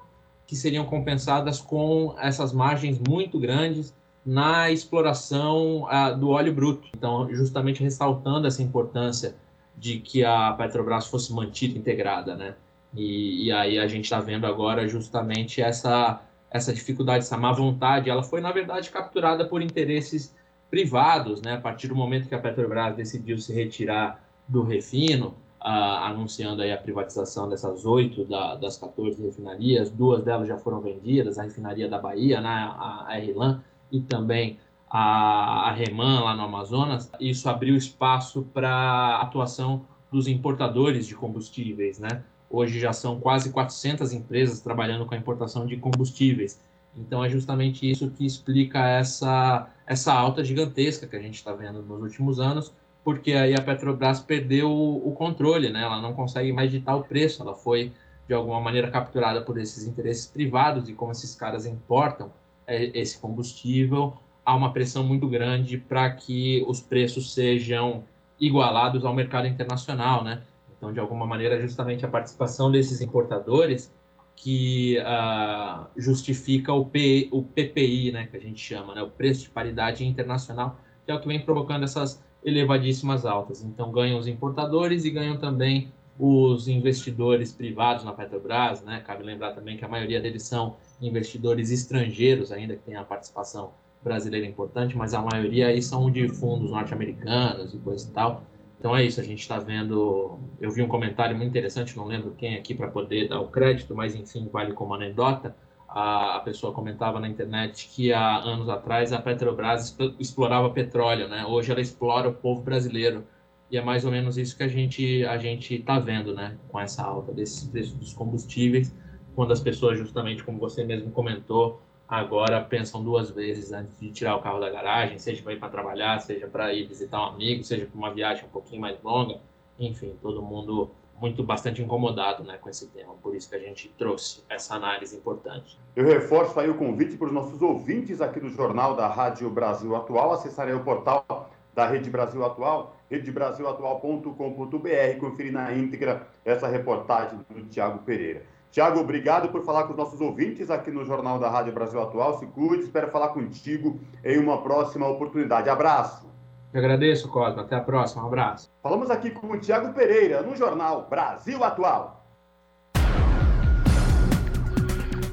[0.46, 3.94] que seriam compensadas com essas margens muito grandes
[4.24, 6.88] na exploração uh, do óleo bruto.
[6.96, 9.34] Então, justamente ressaltando essa importância
[9.76, 12.54] de que a Petrobras fosse mantida integrada, né?
[12.94, 16.20] E, e aí a gente está vendo agora justamente essa
[16.50, 20.32] essa dificuldade, essa má vontade, ela foi, na verdade, capturada por interesses
[20.70, 21.54] privados, né?
[21.54, 26.70] A partir do momento que a Petrobras decidiu se retirar do refino, ah, anunciando aí
[26.70, 31.88] a privatização dessas oito da, das 14 refinarias, duas delas já foram vendidas, a refinaria
[31.88, 32.48] da Bahia, né?
[32.48, 33.60] a, a RLAN,
[33.94, 34.58] e também
[34.90, 41.98] a, a Reman, lá no Amazonas, isso abriu espaço para atuação dos importadores de combustíveis,
[41.98, 42.22] né?
[42.50, 46.60] Hoje já são quase 400 empresas trabalhando com a importação de combustíveis.
[46.96, 51.82] Então é justamente isso que explica essa, essa alta gigantesca que a gente está vendo
[51.82, 52.72] nos últimos anos,
[53.02, 55.82] porque aí a Petrobras perdeu o, o, controle, né?
[55.82, 57.92] ela não consegue mais ditar o preço, ela foi
[58.28, 62.30] de alguma maneira capturada por esses interesses privados e como esses caras importam
[62.66, 68.04] esse combustível, há uma pressão muito grande para que os preços sejam
[68.40, 70.42] igualados ao mercado internacional, né?
[70.76, 73.92] Então, de alguma maneira, justamente a participação desses importadores
[74.36, 79.44] que uh, justifica o, P, o PPI, né, que a gente chama, né, o preço
[79.44, 83.62] de paridade internacional, que é o que vem provocando essas elevadíssimas altas.
[83.62, 89.02] Então, ganham os importadores e ganham também os investidores privados na Petrobras, né?
[89.04, 93.72] Cabe lembrar também que a maioria deles são investidores estrangeiros, ainda que tenha a participação
[94.02, 98.44] brasileira importante, mas a maioria aí são de fundos norte-americanos e coisa e tal.
[98.78, 100.38] Então é isso, a gente está vendo.
[100.60, 103.94] Eu vi um comentário muito interessante, não lembro quem aqui para poder dar o crédito,
[103.94, 105.56] mas enfim, vale como anedota.
[105.88, 111.46] A, pessoa comentava na internet que há anos atrás a Petrobras explorava petróleo, né?
[111.46, 113.24] Hoje ela explora o povo brasileiro.
[113.70, 116.56] E é mais ou menos isso que a gente a gente está vendo, né?
[116.68, 118.94] Com essa alta desses preços dos combustíveis,
[119.34, 124.36] quando as pessoas, justamente como você mesmo comentou, agora pensam duas vezes antes de tirar
[124.36, 127.64] o carro da garagem, seja para ir para trabalhar, seja para ir visitar um amigo,
[127.64, 129.40] seja para uma viagem um pouquinho mais longa.
[129.78, 130.90] Enfim, todo mundo
[131.20, 135.16] muito bastante incomodado né, com esse tema, por isso que a gente trouxe essa análise
[135.16, 135.78] importante.
[135.94, 139.94] Eu reforço aí o convite para os nossos ouvintes aqui do Jornal da Rádio Brasil
[139.94, 147.62] Atual acessarem o portal da Rede Brasil Atual, redebrasilatual.com.br, conferir na íntegra essa reportagem do
[147.64, 148.42] Tiago Pereira.
[148.70, 152.38] Tiago, obrigado por falar com os nossos ouvintes aqui no Jornal da Rádio Brasil Atual.
[152.38, 155.70] Se cuide, espero falar contigo em uma próxima oportunidade.
[155.70, 156.28] Abraço.
[156.72, 157.60] Eu agradeço, Cosmo.
[157.60, 158.24] Até a próxima.
[158.24, 158.68] Um abraço.
[158.82, 162.23] Falamos aqui com o Tiago Pereira no Jornal Brasil Atual.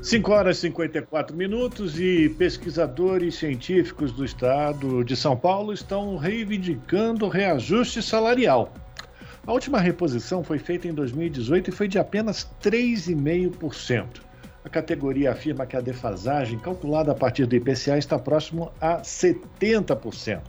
[0.02, 7.28] 5 horas e 54 minutos e pesquisadores científicos do estado de São Paulo estão reivindicando
[7.28, 8.74] reajuste salarial.
[9.46, 14.22] A última reposição foi feita em 2018 e foi de apenas 3,5%.
[14.66, 20.42] A categoria afirma que a defasagem calculada a partir do IPCA está próximo a 70%.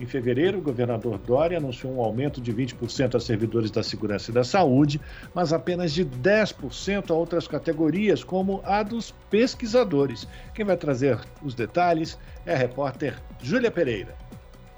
[0.00, 4.34] Em fevereiro, o governador Dória anunciou um aumento de 20% a servidores da segurança e
[4.34, 5.00] da saúde,
[5.34, 10.28] mas apenas de 10% a outras categorias, como a dos pesquisadores.
[10.54, 14.14] Quem vai trazer os detalhes é a repórter Júlia Pereira.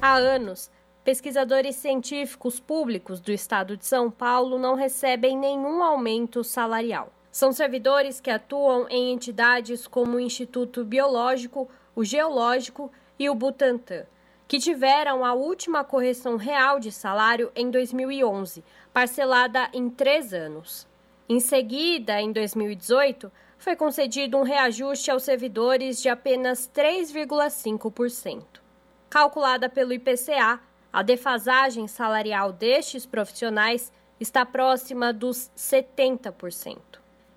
[0.01, 0.71] Há anos,
[1.05, 7.13] pesquisadores científicos públicos do estado de São Paulo não recebem nenhum aumento salarial.
[7.31, 14.07] São servidores que atuam em entidades como o Instituto Biológico, o Geológico e o Butantan
[14.51, 20.89] que tiveram a última correção real de salário em 2011, parcelada em três anos.
[21.29, 28.43] Em seguida, em 2018, foi concedido um reajuste aos servidores de apenas 3,5%.
[29.09, 30.59] Calculada pelo IPCA,
[30.93, 36.77] a defasagem salarial destes profissionais está próxima dos 70%.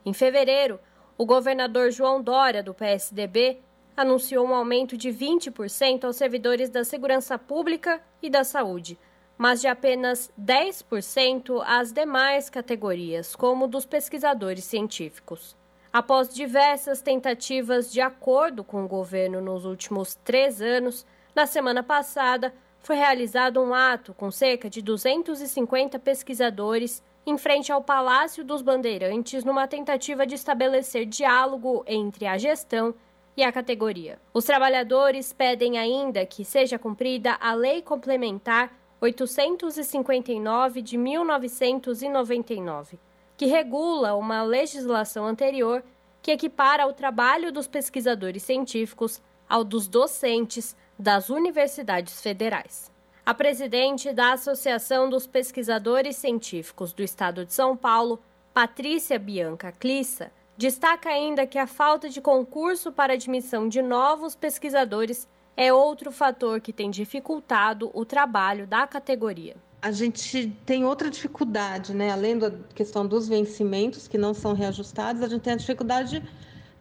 [0.03, 0.80] Em fevereiro,
[1.16, 3.61] o governador João Dória, do PSDB,
[3.95, 8.97] anunciou um aumento de 20% aos servidores da segurança pública e da saúde,
[9.37, 15.55] mas de apenas 10% às demais categorias, como dos pesquisadores científicos.
[15.91, 22.53] Após diversas tentativas de acordo com o governo nos últimos três anos, na semana passada
[22.79, 29.43] foi realizado um ato com cerca de 250 pesquisadores em frente ao Palácio dos Bandeirantes,
[29.43, 32.93] numa tentativa de estabelecer diálogo entre a gestão
[33.36, 34.19] e a categoria.
[34.34, 42.97] Os trabalhadores pedem ainda que seja cumprida a Lei Complementar 859 de 1999,
[43.36, 45.84] que regula uma legislação anterior
[46.21, 52.91] que equipara o trabalho dos pesquisadores científicos ao dos docentes das universidades federais.
[53.25, 58.21] A presidente da Associação dos Pesquisadores Científicos do Estado de São Paulo,
[58.53, 65.27] Patrícia Bianca Clissa, Destaca ainda que a falta de concurso para admissão de novos pesquisadores
[65.57, 69.55] é outro fator que tem dificultado o trabalho da categoria.
[69.81, 72.11] A gente tem outra dificuldade, né?
[72.11, 76.23] Além da questão dos vencimentos que não são reajustados, a gente tem a dificuldade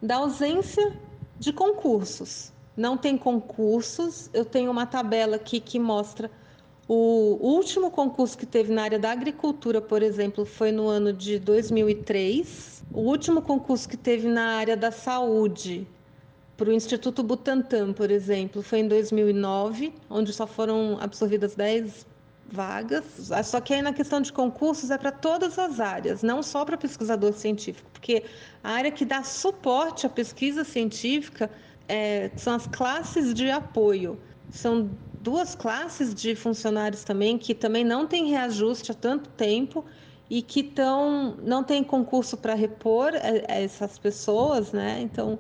[0.01, 0.97] da ausência
[1.39, 2.53] de concursos.
[2.77, 4.31] Não tem concursos.
[4.33, 6.31] Eu tenho uma tabela aqui que mostra
[6.95, 11.39] o último concurso que teve na área da agricultura, por exemplo, foi no ano de
[11.39, 12.85] 2003.
[12.93, 15.87] O último concurso que teve na área da saúde,
[16.55, 22.07] para o Instituto Butantan, por exemplo, foi em 2009, onde só foram absorvidas 10
[22.51, 23.05] vagas.
[23.43, 26.77] Só que aí na questão de concursos é para todas as áreas, não só para
[26.77, 28.23] pesquisador científico, porque
[28.63, 31.51] a área que dá suporte à pesquisa científica
[31.89, 34.19] é, são as classes de apoio.
[34.51, 34.91] São
[35.23, 39.85] duas classes de funcionários também que também não têm reajuste há tanto tempo
[40.29, 43.13] e que tão, não tem concurso para repor
[43.47, 45.01] essas pessoas, né?
[45.01, 45.39] Então,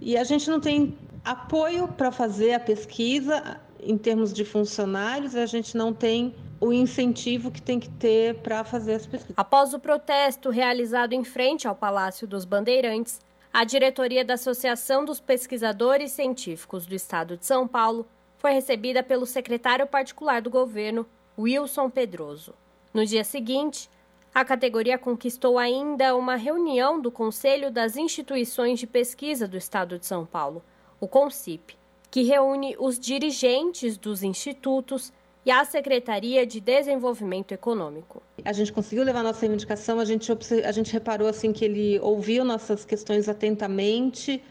[0.00, 5.46] e a gente não tem apoio para fazer a pesquisa em termos de funcionários, a
[5.46, 9.34] gente não tem o incentivo que tem que ter para fazer as pesquisas.
[9.36, 13.20] Após o protesto realizado em frente ao Palácio dos Bandeirantes,
[13.52, 18.06] a diretoria da Associação dos Pesquisadores Científicos do Estado de São Paulo
[18.38, 21.06] foi recebida pelo secretário particular do governo,
[21.38, 22.54] Wilson Pedroso.
[22.94, 23.90] No dia seguinte,
[24.34, 30.06] a categoria conquistou ainda uma reunião do Conselho das Instituições de Pesquisa do Estado de
[30.06, 30.62] São Paulo,
[31.00, 31.76] o CONCIP,
[32.10, 35.12] que reúne os dirigentes dos institutos
[35.44, 38.22] e a Secretaria de Desenvolvimento Econômico.
[38.44, 40.30] A gente conseguiu levar nossa reivindicação, a gente,
[40.64, 44.42] a gente reparou assim que ele ouviu nossas questões atentamente,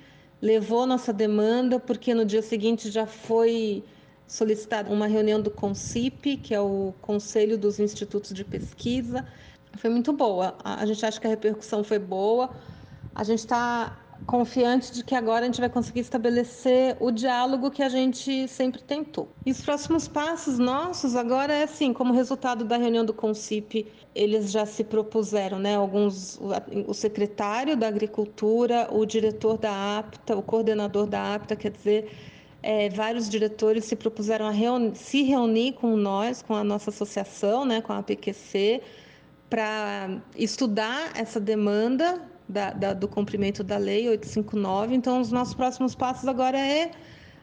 [0.41, 3.83] levou nossa demanda, porque no dia seguinte já foi
[4.27, 9.25] solicitada uma reunião do CONCIP, que é o Conselho dos Institutos de Pesquisa.
[9.77, 10.55] Foi muito boa.
[10.63, 12.49] A gente acha que a repercussão foi boa.
[13.15, 17.83] A gente está confiante de que agora a gente vai conseguir estabelecer o diálogo que
[17.83, 19.29] a gente sempre tentou.
[19.45, 24.51] E os próximos passos nossos agora é assim, como resultado da reunião do CONCIP, eles
[24.51, 26.39] já se propuseram, né, alguns
[26.87, 32.11] o secretário da Agricultura, o diretor da APTA, o coordenador da APTA, quer dizer,
[32.63, 37.65] é, vários diretores se propuseram a reuni se reunir com nós, com a nossa associação,
[37.65, 38.81] né, com a APQC,
[39.49, 44.95] para estudar essa demanda da, da, do cumprimento da lei 859.
[44.95, 46.91] Então, os nossos próximos passos agora é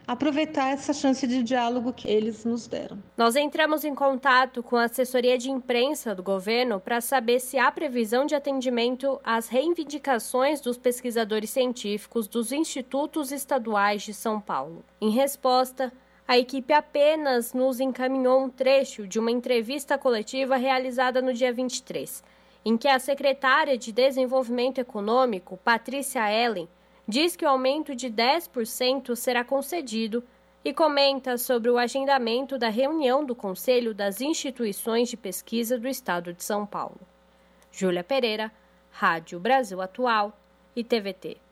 [0.07, 3.01] aproveitar essa chance de diálogo que eles nos deram.
[3.17, 7.71] Nós entramos em contato com a assessoria de imprensa do governo para saber se há
[7.71, 14.85] previsão de atendimento às reivindicações dos pesquisadores científicos dos institutos estaduais de São Paulo.
[15.01, 15.91] Em resposta,
[16.27, 22.23] a equipe apenas nos encaminhou um trecho de uma entrevista coletiva realizada no dia 23,
[22.65, 26.67] em que a secretária de Desenvolvimento Econômico, Patrícia Ellen,
[27.07, 30.23] diz que o aumento de 10% será concedido
[30.63, 36.33] e comenta sobre o agendamento da reunião do Conselho das Instituições de Pesquisa do Estado
[36.33, 36.99] de São Paulo.
[37.71, 38.51] Júlia Pereira,
[38.89, 40.35] Rádio Brasil Atual
[40.75, 41.44] e TVT.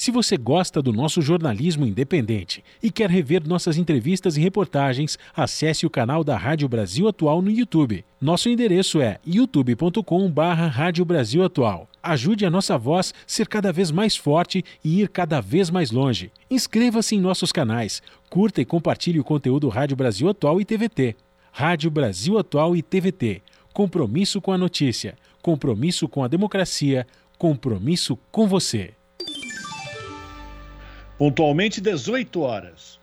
[0.00, 5.84] Se você gosta do nosso jornalismo independente e quer rever nossas entrevistas e reportagens, acesse
[5.84, 8.02] o canal da Rádio Brasil Atual no YouTube.
[8.18, 11.86] Nosso endereço é youtube.com/barra Rádio Brasil Atual.
[12.02, 16.32] Ajude a nossa voz ser cada vez mais forte e ir cada vez mais longe.
[16.50, 21.14] Inscreva-se em nossos canais, curta e compartilhe o conteúdo Rádio Brasil Atual e TVT.
[21.52, 23.42] Rádio Brasil Atual e TVT.
[23.74, 28.94] Compromisso com a notícia, compromisso com a democracia, compromisso com você.
[31.20, 32.98] Pontualmente 18 horas.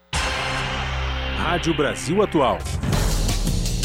[1.36, 2.58] Rádio Brasil Atual.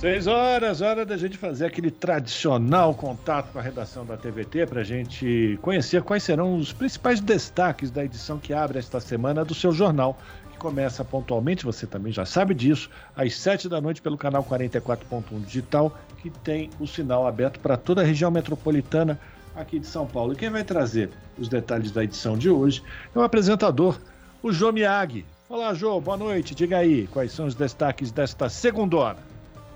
[0.00, 4.80] Seis horas, hora da gente fazer aquele tradicional contato com a redação da TVT para
[4.80, 9.54] a gente conhecer quais serão os principais destaques da edição que abre esta semana do
[9.54, 10.16] seu jornal,
[10.52, 15.44] que começa pontualmente, você também já sabe disso, às sete da noite pelo canal 44.1
[15.44, 19.20] Digital, que tem o sinal aberto para toda a região metropolitana
[19.54, 20.32] aqui de São Paulo.
[20.32, 22.82] E quem vai trazer os detalhes da edição de hoje
[23.14, 24.00] é o apresentador,
[24.42, 25.26] o Jô Miag.
[25.46, 26.54] Olá, Jô, boa noite.
[26.54, 29.29] Diga aí, quais são os destaques desta segunda hora?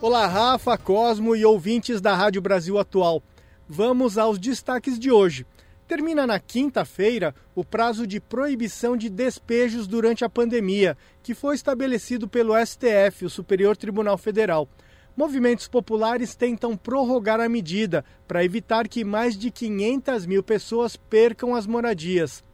[0.06, 3.22] Olá, Rafa, Cosmo e ouvintes da Rádio Brasil Atual.
[3.66, 5.46] Vamos aos destaques de hoje.
[5.88, 12.28] Termina na quinta-feira o prazo de proibição de despejos durante a pandemia, que foi estabelecido
[12.28, 14.68] pelo STF, o Superior Tribunal Federal.
[15.16, 21.54] Movimentos populares tentam prorrogar a medida para evitar que mais de 500 mil pessoas percam
[21.54, 22.44] as moradias.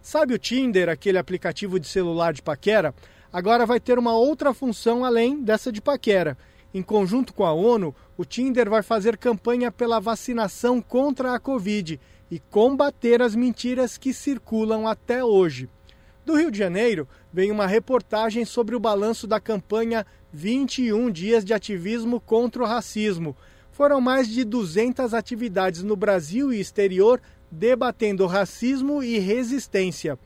[0.00, 2.94] Sabe o Tinder, aquele aplicativo de celular de paquera?
[3.32, 6.38] Agora vai ter uma outra função além dessa de paquera
[6.72, 12.00] em conjunto com a ONU, o Tinder vai fazer campanha pela vacinação contra a Covid
[12.30, 15.68] e combater as mentiras que circulam até hoje.
[16.24, 21.52] Do Rio de Janeiro, vem uma reportagem sobre o balanço da campanha 21 Dias de
[21.52, 23.36] Ativismo contra o Racismo.
[23.72, 30.16] Foram mais de 200 atividades no Brasil e exterior debatendo racismo e resistência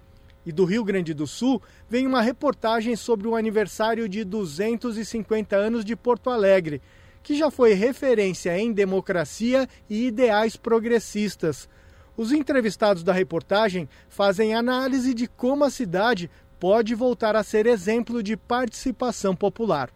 [0.46, 1.60] e do Rio Grande do Sul,
[1.94, 6.82] vem uma reportagem sobre o aniversário de 250 anos de Porto Alegre,
[7.22, 11.68] que já foi referência em democracia e ideais progressistas.
[12.16, 16.28] Os entrevistados da reportagem fazem análise de como a cidade
[16.58, 19.88] pode voltar a ser exemplo de participação popular.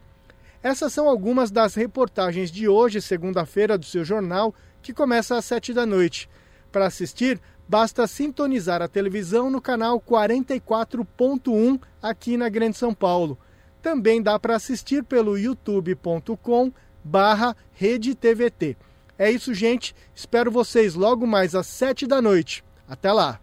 [0.62, 5.74] Essas são algumas das reportagens de hoje, segunda-feira, do seu jornal, que começa às sete
[5.74, 6.30] da noite.
[6.70, 13.38] Para assistir, basta sintonizar a televisão no canal 44.1 aqui na Grande São Paulo.
[13.82, 16.72] Também dá para assistir pelo youtube.com
[17.04, 18.76] barra TVT.
[19.18, 19.94] É isso, gente.
[20.14, 22.64] Espero vocês logo mais às sete da noite.
[22.88, 23.40] Até lá.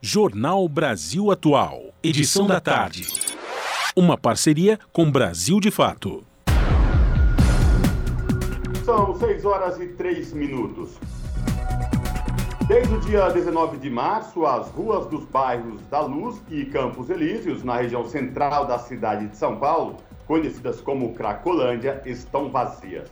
[0.00, 1.92] Jornal Brasil Atual.
[2.02, 3.06] Edição da tarde.
[3.94, 6.24] Uma parceria com Brasil de Fato.
[8.84, 10.90] São seis horas e três minutos.
[12.68, 17.62] Desde o dia 19 de março, as ruas dos bairros da Luz e Campos Elíseos,
[17.62, 23.08] na região central da cidade de São Paulo, conhecidas como Cracolândia, estão vazias.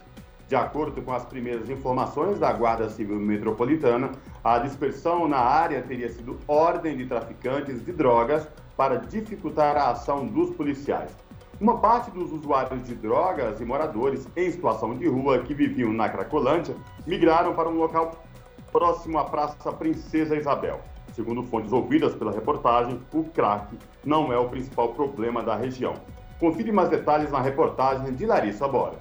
[0.48, 4.10] De acordo com as primeiras informações da Guarda Civil Metropolitana,
[4.42, 10.26] a dispersão na área teria sido ordem de traficantes de drogas para dificultar a ação
[10.26, 11.16] dos policiais.
[11.60, 16.08] Uma parte dos usuários de drogas e moradores em situação de rua que viviam na
[16.08, 16.74] Cracolândia
[17.06, 18.10] migraram para um local
[18.74, 20.80] próximo à Praça Princesa Isabel.
[21.14, 25.94] Segundo fontes ouvidas pela reportagem, o crack não é o principal problema da região.
[26.40, 28.98] Confira mais detalhes na reportagem de Larissa Bora.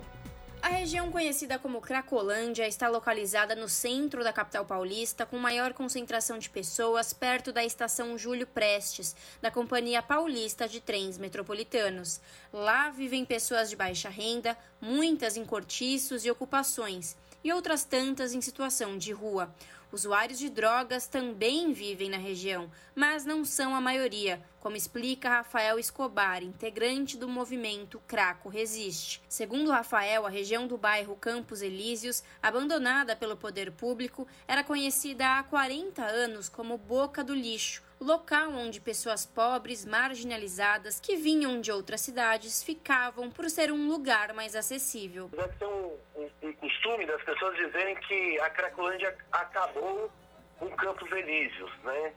[0.62, 6.38] A região conhecida como Cracolândia está localizada no centro da capital paulista, com maior concentração
[6.38, 12.22] de pessoas perto da estação Júlio Prestes, da Companhia Paulista de Trens Metropolitanos.
[12.54, 18.42] Lá vivem pessoas de baixa renda, muitas em cortiços e ocupações, e outras tantas em
[18.42, 19.54] situação de rua.
[19.94, 25.78] Usuários de drogas também vivem na região, mas não são a maioria, como explica Rafael
[25.78, 29.22] Escobar, integrante do movimento Craco Resiste.
[29.30, 35.44] Segundo Rafael, a região do bairro Campos Elíseos, abandonada pelo poder público, era conhecida há
[35.44, 42.02] 40 anos como Boca do Lixo, local onde pessoas pobres, marginalizadas, que vinham de outras
[42.02, 45.30] cidades, ficavam por ser um lugar mais acessível.
[45.30, 50.12] Deve ser um, um, um costume das pessoas dizerem que a Cracolândia acabou
[50.60, 52.14] com Campos Elíseos, né?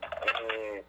[0.50, 0.84] É,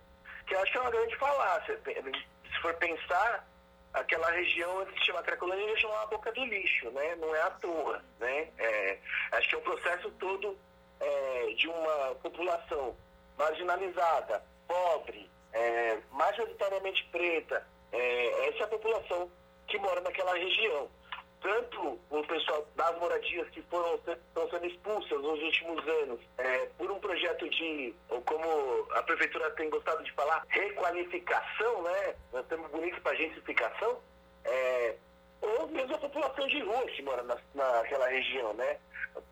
[0.46, 1.80] que acho que é uma grande falácia.
[1.84, 3.48] Se for pensar,
[3.94, 7.16] aquela região antes de chamar Cracolândia, ia chamar a boca do lixo, né?
[7.16, 8.50] Não é à toa, né?
[8.58, 8.98] É,
[9.34, 10.58] acho que é um processo todo
[11.00, 12.96] é, de uma população
[13.38, 19.32] marginalizada, pobre, é, majoritariamente preta, é, essa é a população
[19.68, 20.90] que mora naquela região.
[21.42, 26.90] Tanto o pessoal das moradias que foram estão sendo expulsas nos últimos anos é, por
[26.90, 32.16] um projeto de, ou como a prefeitura tem gostado de falar, requalificação, né?
[32.34, 34.00] Nós temos bonito para gentrificação,
[34.46, 34.96] é,
[35.42, 38.78] ou mesmo a população de rua que mora na, naquela região, né?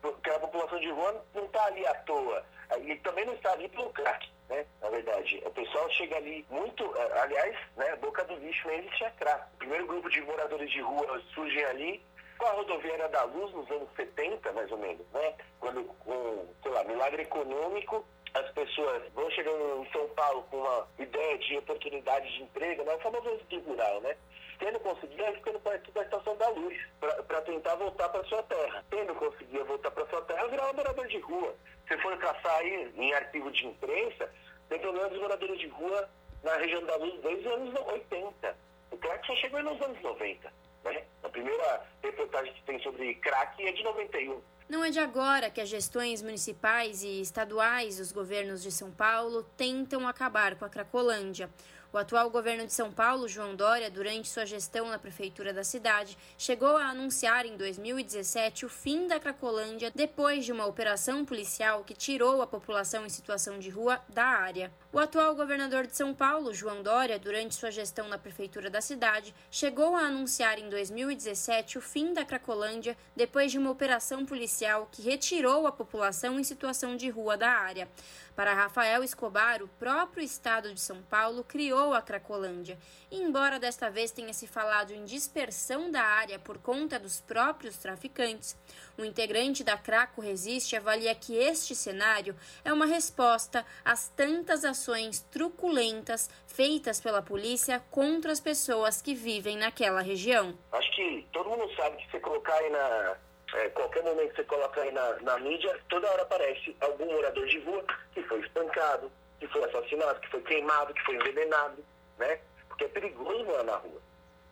[0.00, 2.44] Porque a população de rua não está ali à toa,
[2.82, 4.66] e também não está ali pelo crack né?
[4.80, 7.96] Na verdade, o pessoal chega ali muito, é, aliás, né?
[7.96, 9.46] Boca do lixo nem existia crack.
[9.54, 12.02] O primeiro grupo de moradores de rua surgem ali
[12.38, 15.34] com a rodoviária da Luz nos anos 70, mais ou menos, né?
[15.58, 20.86] Quando, com, sei lá, milagre econômico, as pessoas vão chegando em São Paulo com uma
[20.98, 22.94] ideia de oportunidade de emprego, né?
[22.94, 24.16] O famoso êxito rural, né?
[24.58, 28.84] Tendo conseguido, ficando perto da estação da luz, para tentar voltar para sua terra.
[28.90, 31.54] Tendo conseguido voltar para sua terra, virar um morador de rua.
[31.88, 34.30] Se for caçar aí em arquivo de imprensa,
[34.68, 36.08] tem pelo menos moradores de rua
[36.42, 38.56] na região da luz desde os anos 80.
[38.90, 40.52] O crack só chegou nos anos 90.
[40.84, 41.04] Né?
[41.22, 44.40] A primeira reportagem que tem sobre crack é de 91.
[44.68, 49.44] Não é de agora que as gestões municipais e estaduais dos governos de São Paulo
[49.56, 51.48] tentam acabar com a Cracolândia.
[51.92, 56.18] O atual governo de São Paulo, João Dória, durante sua gestão na prefeitura da cidade,
[56.36, 61.94] chegou a anunciar em 2017 o fim da Cracolândia depois de uma operação policial que
[61.94, 64.72] tirou a população em situação de rua da área.
[64.92, 69.34] O atual governador de São Paulo, João Dória, durante sua gestão na prefeitura da cidade,
[69.50, 75.02] chegou a anunciar em 2017 o fim da Cracolândia depois de uma operação policial que
[75.02, 77.88] retirou a população em situação de rua da área.
[78.36, 82.78] Para Rafael Escobar, o próprio estado de São Paulo criou a Cracolândia.
[83.10, 87.78] E embora desta vez tenha se falado em dispersão da área por conta dos próprios
[87.78, 88.54] traficantes,
[88.98, 95.22] o integrante da Craco Resiste avalia que este cenário é uma resposta às tantas ações
[95.30, 100.58] truculentas feitas pela polícia contra as pessoas que vivem naquela região.
[100.72, 103.16] Acho que todo mundo sabe que você colocar aí na.
[103.54, 107.46] É, qualquer momento que você coloca aí na, na mídia, toda hora aparece algum morador
[107.46, 111.84] de rua que foi espancado, que foi assassinado, que foi queimado, que foi envenenado,
[112.18, 112.40] né?
[112.68, 114.00] Porque é perigoso morar na rua.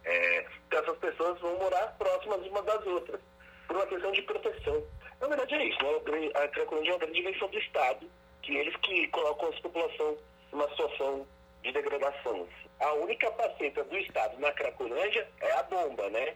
[0.05, 3.21] É, então essas pessoas vão morar próximas umas das outras,
[3.67, 4.85] por uma questão de proteção.
[5.21, 6.31] Na verdade é isso, né?
[6.35, 8.07] A Cracolândia é uma grande invenção do Estado
[8.43, 10.17] que eles que colocam a população
[10.53, 11.27] numa situação
[11.65, 12.47] de degradação.
[12.81, 16.35] A única faceta do Estado na Cracolândia é a bomba, né?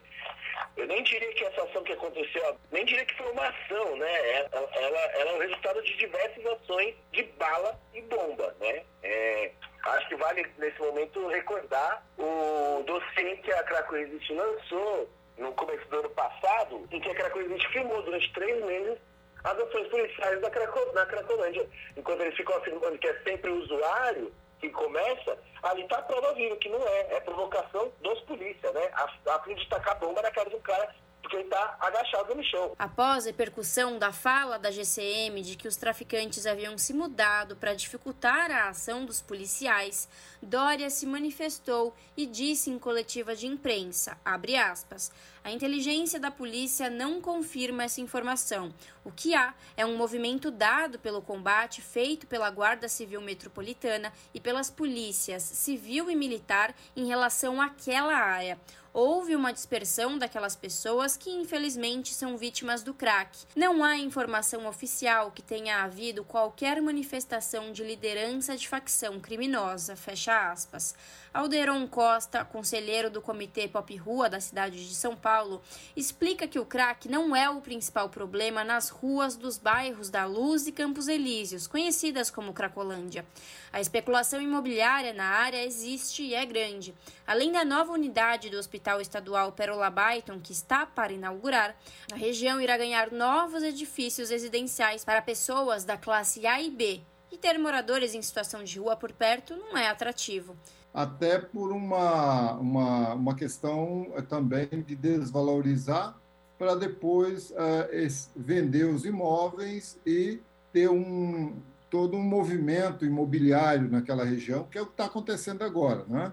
[0.76, 4.36] Eu nem diria que essa ação que aconteceu, nem diria que foi uma ação, né?
[4.36, 8.82] Ela, ela, ela é o resultado de diversas ações de bala e bomba, né?
[9.02, 9.52] É,
[9.84, 15.98] acho que vale, nesse momento, recordar o dossiê que a Cracolândia lançou no começo do
[15.98, 18.98] ano passado, em que a Cracolândia filmou durante três meses
[19.44, 21.68] as ações policiais da Craco, na Cracolândia.
[21.96, 26.34] Enquanto eles ficam afirmando que é sempre o usuário que começa, ali está a prova
[26.34, 27.16] viva, que não é.
[27.16, 28.90] É provocação dos polícias, né?
[28.92, 30.94] A, a fim de tacar bomba na cara do cara
[31.28, 32.72] porque está agachado no chão.
[32.78, 37.74] Após a repercussão da fala da GCM de que os traficantes haviam se mudado para
[37.74, 40.08] dificultar a ação dos policiais,
[40.40, 45.12] Dória se manifestou e disse em coletiva de imprensa, aspas,
[45.44, 48.72] a inteligência da polícia não confirma essa informação.
[49.04, 54.40] O que há é um movimento dado pelo combate feito pela Guarda Civil Metropolitana e
[54.40, 58.58] pelas polícias civil e militar em relação àquela área.
[58.98, 63.38] Houve uma dispersão daquelas pessoas que infelizmente são vítimas do crack.
[63.54, 70.50] Não há informação oficial que tenha havido qualquer manifestação de liderança de facção criminosa, fecha
[70.50, 70.96] aspas.
[71.32, 75.62] Alderon Costa, conselheiro do Comitê Pop Rua da cidade de São Paulo,
[75.94, 80.66] explica que o crack não é o principal problema nas ruas dos bairros da Luz
[80.66, 83.26] e Campos Elíseos, conhecidas como Cracolândia.
[83.70, 86.94] A especulação imobiliária na área existe e é grande.
[87.26, 91.76] Além da nova unidade do Hospital Estadual Perola Baiton, que está para inaugurar,
[92.10, 97.02] a região irá ganhar novos edifícios residenciais para pessoas da classe A e B.
[97.30, 100.56] E ter moradores em situação de rua por perto não é atrativo
[100.92, 106.18] até por uma, uma, uma questão eh, também de desvalorizar
[106.58, 110.40] para depois uh, vender os imóveis e
[110.72, 111.54] ter um,
[111.88, 116.04] todo um movimento imobiliário naquela região, que é o que está acontecendo agora.
[116.08, 116.32] Né?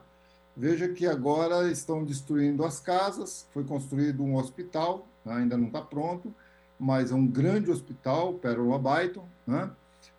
[0.57, 5.36] Veja que agora estão destruindo as casas, foi construído um hospital, né?
[5.36, 6.34] ainda não está pronto,
[6.80, 9.69] mas é um grande hospital, Pérola Baiton, né?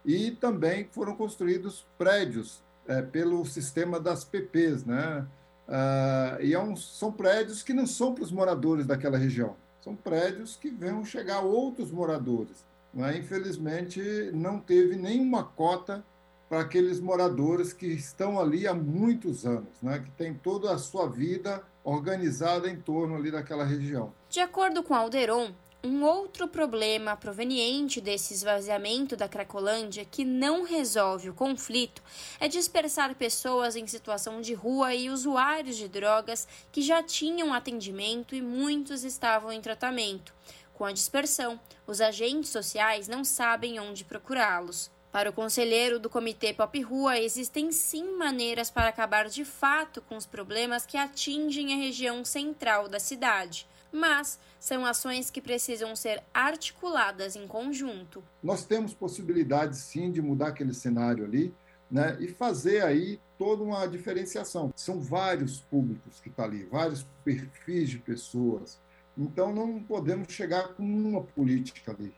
[0.05, 5.27] e também foram construídos prédios é, pelo sistema das PPs, né?
[5.69, 9.97] Ah, e é um, são prédios que não são para os moradores daquela região, são
[9.97, 12.65] prédios que vão chegar outros moradores.
[12.95, 13.19] Né?
[13.19, 14.01] Infelizmente,
[14.33, 16.05] não teve nenhuma cota
[16.49, 19.99] para aqueles moradores que estão ali há muitos anos, né?
[19.99, 24.13] que têm toda a sua vida organizada em torno ali daquela região.
[24.31, 25.51] De acordo com Alderon,
[25.87, 32.03] um outro problema proveniente desse esvaziamento da Cracolândia que não resolve o conflito
[32.41, 38.35] é dispersar pessoas em situação de rua e usuários de drogas que já tinham atendimento
[38.35, 40.35] e muitos estavam em tratamento.
[40.75, 44.91] Com a dispersão, os agentes sociais não sabem onde procurá-los.
[45.13, 50.17] Para o conselheiro do Comitê Pop Rua, existem sim maneiras para acabar de fato com
[50.17, 56.23] os problemas que atingem a região central da cidade mas são ações que precisam ser
[56.33, 58.23] articuladas em conjunto.
[58.43, 61.55] Nós temos possibilidade sim de mudar aquele cenário ali,
[61.91, 64.73] né, e fazer aí toda uma diferenciação.
[64.77, 68.79] São vários públicos que estão tá ali, vários perfis de pessoas.
[69.17, 72.13] Então não podemos chegar com uma política ali,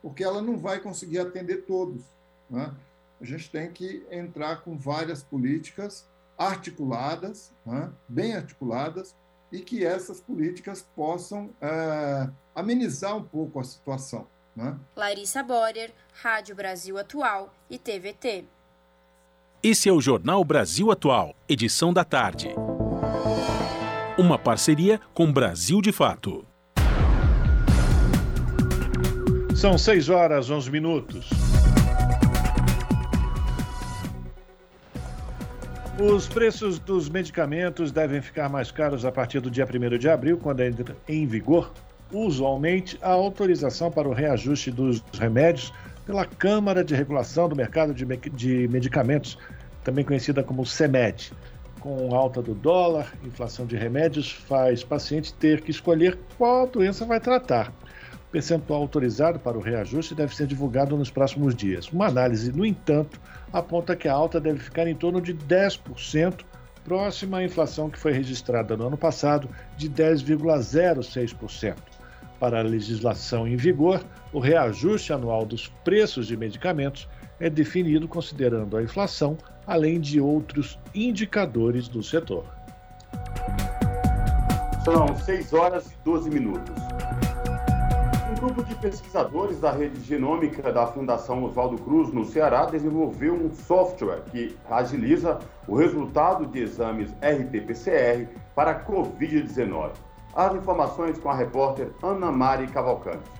[0.00, 2.02] porque ela não vai conseguir atender todos.
[2.48, 2.72] Né?
[3.20, 6.06] A gente tem que entrar com várias políticas
[6.38, 7.90] articuladas, né?
[8.08, 9.14] bem articuladas,
[9.54, 14.26] e que essas políticas possam é, amenizar um pouco a situação.
[14.56, 14.76] Né?
[14.96, 18.46] Larissa Borer, Rádio Brasil Atual e TVT.
[19.62, 22.48] Esse é o Jornal Brasil Atual, edição da tarde.
[24.18, 26.44] Uma parceria com Brasil de Fato.
[29.54, 31.43] São 6 horas 11 minutos.
[36.00, 40.36] Os preços dos medicamentos devem ficar mais caros a partir do dia 1 de abril,
[40.36, 41.72] quando entra em vigor,
[42.12, 45.72] usualmente, a autorização para o reajuste dos remédios
[46.04, 49.38] pela Câmara de Regulação do Mercado de, Medicamentos,
[49.84, 51.32] também conhecida como CEMED.
[51.78, 57.20] Com alta do dólar, inflação de remédios faz paciente ter que escolher qual doença vai
[57.20, 57.72] tratar.
[58.34, 61.88] Percentual autorizado para o reajuste deve ser divulgado nos próximos dias.
[61.92, 63.20] Uma análise, no entanto,
[63.52, 66.40] aponta que a alta deve ficar em torno de 10%,
[66.84, 71.76] próxima à inflação que foi registrada no ano passado, de 10,06%.
[72.40, 77.08] Para a legislação em vigor, o reajuste anual dos preços de medicamentos
[77.38, 82.46] é definido considerando a inflação, além de outros indicadores do setor.
[84.84, 86.74] São 6 horas e 12 minutos
[88.44, 94.22] grupo de pesquisadores da rede genômica da Fundação Oswaldo Cruz, no Ceará, desenvolveu um software
[94.30, 99.92] que agiliza o resultado de exames RT-PCR para a Covid-19.
[100.34, 103.30] As informações com a repórter Ana Mari Cavalcante.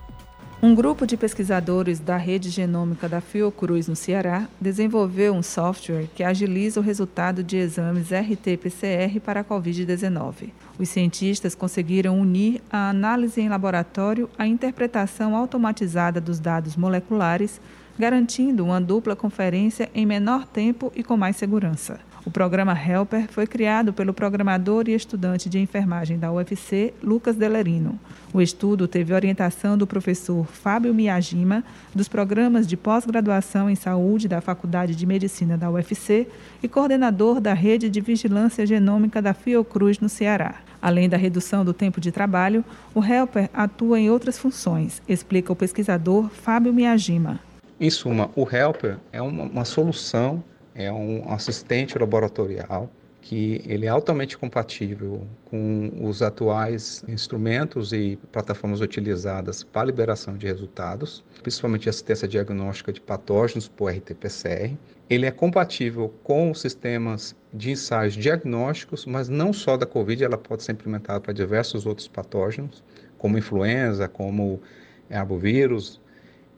[0.59, 6.23] Um grupo de pesquisadores da rede genômica da Fiocruz, no Ceará, desenvolveu um software que
[6.23, 10.49] agiliza o resultado de exames RT-PCR para a Covid-19.
[10.77, 17.61] Os cientistas conseguiram unir a análise em laboratório à interpretação automatizada dos dados moleculares,
[17.97, 21.99] garantindo uma dupla conferência em menor tempo e com mais segurança.
[22.25, 27.99] O programa Helper foi criado pelo programador e estudante de enfermagem da UFC, Lucas Delerino.
[28.33, 34.41] O estudo teve orientação do professor Fábio Miyajima, dos programas de pós-graduação em saúde da
[34.41, 36.27] Faculdade de Medicina da UFC
[36.63, 40.55] e coordenador da rede de vigilância genômica da Fiocruz, no Ceará.
[40.81, 42.65] Além da redução do tempo de trabalho,
[42.95, 47.39] o Helper atua em outras funções, explica o pesquisador Fábio Miyajima.
[47.79, 50.43] Em suma, o Helper é uma, uma solução
[50.75, 52.89] é um assistente laboratorial
[53.25, 60.45] que ele é altamente compatível com os atuais instrumentos e plataformas utilizadas para liberação de
[60.45, 64.77] resultados, principalmente assistência diagnóstica de patógenos por RT-PCR.
[65.09, 70.37] Ele é compatível com os sistemas de ensaios diagnósticos, mas não só da COVID, ela
[70.37, 72.83] pode ser implementada para diversos outros patógenos,
[73.17, 74.61] como influenza, como
[75.09, 75.99] arbovírus,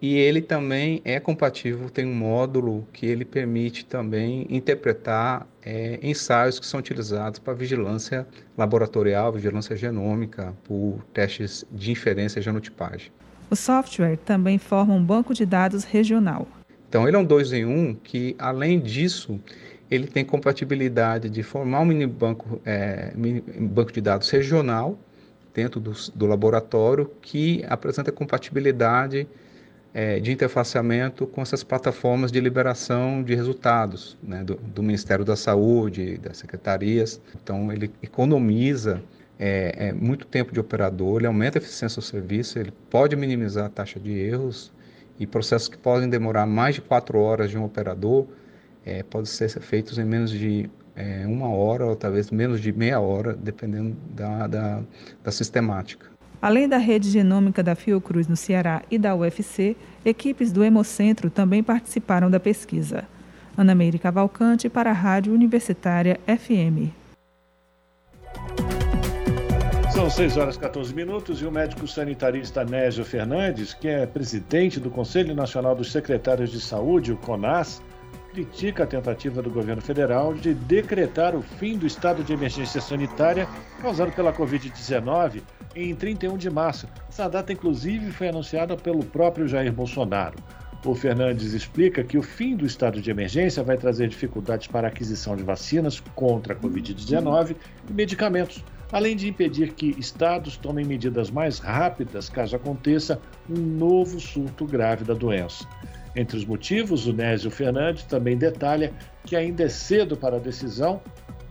[0.01, 6.59] e ele também é compatível, tem um módulo que ele permite também interpretar é, ensaios
[6.59, 13.11] que são utilizados para vigilância laboratorial, vigilância genômica, por testes de inferência genotipagem.
[13.49, 16.47] O software também forma um banco de dados regional.
[16.87, 19.39] Então, ele é um 2 em 1 um, que, além disso,
[19.89, 24.97] ele tem compatibilidade de formar um mini banco, é, mini banco de dados regional
[25.53, 29.27] dentro do, do laboratório que apresenta compatibilidade
[29.97, 35.35] é, de interfaceamento com essas plataformas de liberação de resultados né, do, do, Ministério da
[35.35, 37.19] Saúde, das secretarias.
[37.41, 39.01] Então, ele economiza
[39.39, 43.65] é, é, muito tempo de operador, ele aumenta a eficiência do serviço, ele pode minimizar
[43.65, 44.71] a taxa de erros
[45.19, 48.27] e processos que podem demorar mais de quatro horas de um operador
[48.85, 52.99] é, podem ser feitos em menos de é, uma hora ou talvez menos de meia
[52.99, 54.83] hora, dependendo da, da,
[55.23, 56.16] da sistemática.
[56.41, 61.63] Além da rede genômica da Fiocruz no Ceará e da UFC, equipes do Hemocentro também
[61.63, 63.05] participaram da pesquisa.
[63.57, 66.93] Ana Meire Cavalcante para a Rádio Universitária FM.
[69.91, 74.79] São 6 horas e 14 minutos e o médico sanitarista Nésio Fernandes, que é presidente
[74.79, 77.81] do Conselho Nacional dos Secretários de Saúde, o CONAS,
[78.31, 83.47] critica a tentativa do governo federal de decretar o fim do estado de emergência sanitária
[83.81, 85.41] causado pela Covid-19
[85.83, 86.87] em 31 de março.
[87.07, 90.37] Essa data, inclusive, foi anunciada pelo próprio Jair Bolsonaro.
[90.85, 94.89] O Fernandes explica que o fim do estado de emergência vai trazer dificuldades para a
[94.89, 97.55] aquisição de vacinas contra a Covid-19
[97.89, 104.19] e medicamentos, além de impedir que estados tomem medidas mais rápidas caso aconteça um novo
[104.19, 105.67] surto grave da doença.
[106.15, 108.93] Entre os motivos, o Nésio Fernandes também detalha
[109.25, 111.01] que ainda é cedo para a decisão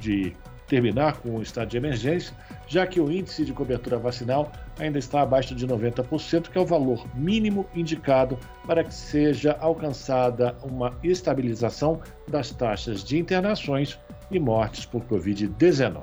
[0.01, 0.33] de
[0.67, 2.35] terminar com o estado de emergência,
[2.67, 6.67] já que o índice de cobertura vacinal ainda está abaixo de 90%, que é o
[6.67, 13.99] valor mínimo indicado para que seja alcançada uma estabilização das taxas de internações
[14.31, 16.03] e mortes por Covid-19.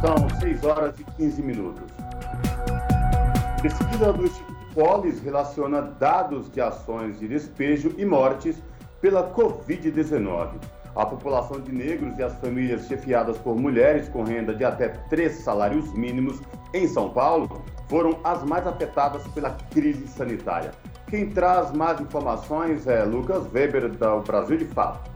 [0.00, 1.90] São 6 horas e 15 minutos.
[3.62, 8.56] Pesquisa do Instituto Polis relaciona dados de ações de despejo e mortes
[9.00, 14.64] pela Covid-19 a população de negros e as famílias chefiadas por mulheres com renda de
[14.64, 16.40] até três salários mínimos
[16.72, 20.72] em São Paulo foram as mais afetadas pela crise sanitária.
[21.08, 25.10] Quem traz mais informações é Lucas Weber, do Brasil de Fato.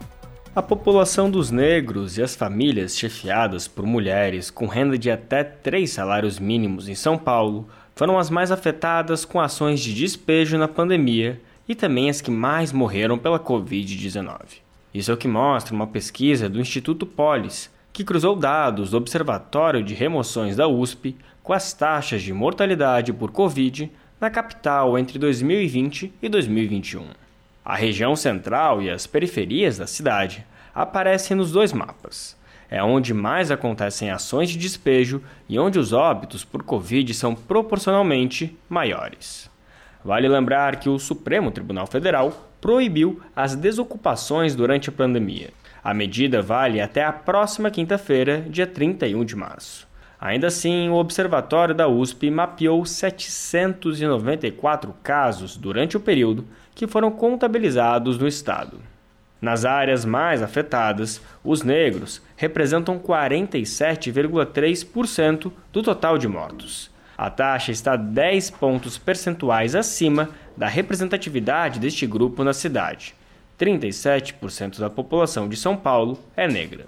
[0.54, 5.92] A população dos negros e as famílias chefiadas por mulheres com renda de até três
[5.92, 11.40] salários mínimos em São Paulo foram as mais afetadas com ações de despejo na pandemia
[11.68, 14.69] e também as que mais morreram pela Covid-19.
[14.92, 19.82] Isso é o que mostra uma pesquisa do Instituto Polis, que cruzou dados do Observatório
[19.82, 23.90] de Remoções da USP com as taxas de mortalidade por Covid
[24.20, 27.04] na capital entre 2020 e 2021.
[27.64, 30.44] A região central e as periferias da cidade
[30.74, 32.36] aparecem nos dois mapas.
[32.68, 38.56] É onde mais acontecem ações de despejo e onde os óbitos por Covid são proporcionalmente
[38.68, 39.50] maiores.
[40.04, 45.50] Vale lembrar que o Supremo Tribunal Federal proibiu as desocupações durante a pandemia.
[45.82, 49.88] A medida vale até a próxima quinta-feira, dia 31 de março.
[50.20, 58.18] Ainda assim, o Observatório da USP mapeou 794 casos durante o período que foram contabilizados
[58.18, 58.78] no estado.
[59.40, 66.89] Nas áreas mais afetadas, os negros representam 47,3% do total de mortos.
[67.22, 73.14] A taxa está 10 pontos percentuais acima da representatividade deste grupo na cidade.
[73.58, 76.86] 37% da população de São Paulo é negra.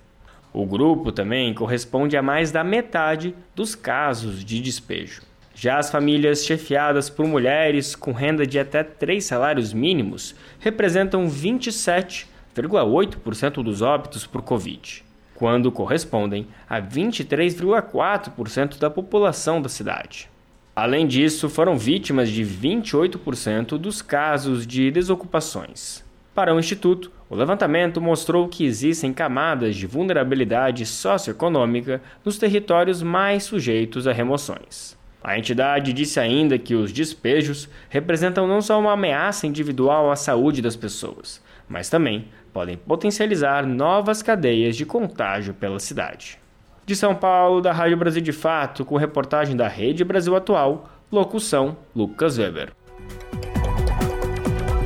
[0.50, 5.20] O grupo também corresponde a mais da metade dos casos de despejo.
[5.54, 13.62] Já as famílias chefiadas por mulheres com renda de até três salários mínimos representam 27,8%
[13.62, 15.04] dos óbitos por Covid,
[15.42, 20.30] quando correspondem a 23,4% da população da cidade.
[20.72, 26.04] Além disso, foram vítimas de 28% dos casos de desocupações.
[26.32, 33.42] Para o Instituto, o levantamento mostrou que existem camadas de vulnerabilidade socioeconômica nos territórios mais
[33.42, 34.96] sujeitos a remoções.
[35.24, 40.62] A entidade disse ainda que os despejos representam não só uma ameaça individual à saúde
[40.62, 46.38] das pessoas, mas também podem potencializar novas cadeias de contágio pela cidade.
[46.84, 51.76] De São Paulo, da Rádio Brasil de Fato, com reportagem da Rede Brasil Atual, locução
[51.94, 52.72] Lucas Weber.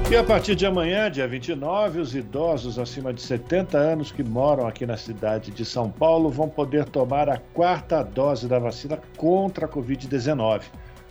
[0.09, 4.65] E a partir de amanhã, dia 29, os idosos acima de 70 anos que moram
[4.65, 9.67] aqui na cidade de São Paulo vão poder tomar a quarta dose da vacina contra
[9.67, 10.63] a Covid-19.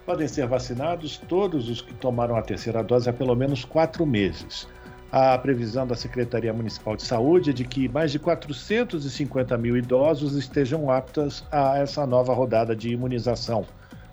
[0.06, 4.65] Podem ser vacinados todos os que tomaram a terceira dose há pelo menos quatro meses.
[5.17, 10.35] A previsão da Secretaria Municipal de Saúde é de que mais de 450 mil idosos
[10.35, 13.65] estejam aptos a essa nova rodada de imunização.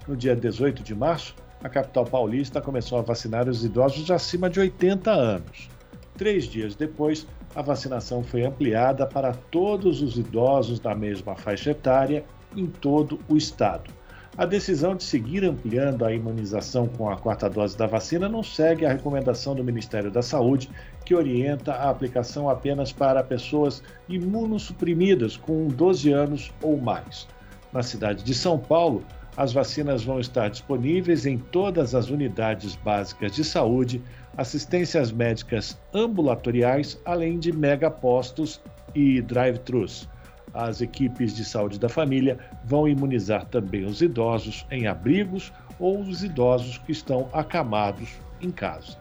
[0.06, 4.60] No dia 18 de março, a capital paulista começou a vacinar os idosos acima de
[4.60, 5.68] 80 anos.
[6.16, 12.24] Três dias depois, a vacinação foi ampliada para todos os idosos da mesma faixa etária
[12.56, 13.90] em todo o estado.
[14.36, 18.86] A decisão de seguir ampliando a imunização com a quarta dose da vacina não segue
[18.86, 20.70] a recomendação do Ministério da Saúde,
[21.04, 27.28] que orienta a aplicação apenas para pessoas imunossuprimidas com 12 anos ou mais.
[27.74, 29.04] Na cidade de São Paulo,
[29.36, 34.02] as vacinas vão estar disponíveis em todas as unidades básicas de saúde,
[34.34, 38.62] assistências médicas ambulatoriais, além de megapostos
[38.94, 40.08] e drive-thrus.
[40.54, 46.22] As equipes de saúde da família vão imunizar também os idosos em abrigos ou os
[46.22, 48.10] idosos que estão acamados
[48.40, 48.96] em casa.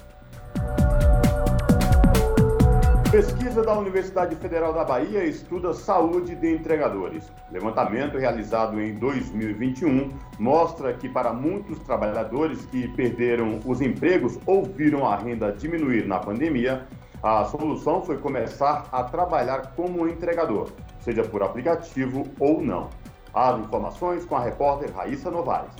[3.11, 7.29] Pesquisa da Universidade Federal da Bahia estuda saúde de entregadores.
[7.51, 15.05] Levantamento realizado em 2021 mostra que para muitos trabalhadores que perderam os empregos ou viram
[15.05, 16.87] a renda diminuir na pandemia,
[17.23, 20.71] a solução foi começar a trabalhar como entregador,
[21.01, 22.89] seja por aplicativo ou não.
[23.33, 25.71] As informações com a repórter Raíssa Novaes.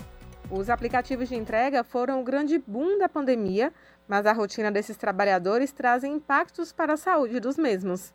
[0.50, 3.72] Os aplicativos de entrega foram o grande boom da pandemia,
[4.06, 8.14] mas a rotina desses trabalhadores traz impactos para a saúde dos mesmos.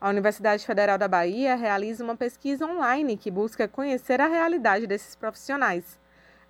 [0.00, 5.16] A Universidade Federal da Bahia realiza uma pesquisa online que busca conhecer a realidade desses
[5.16, 5.98] profissionais.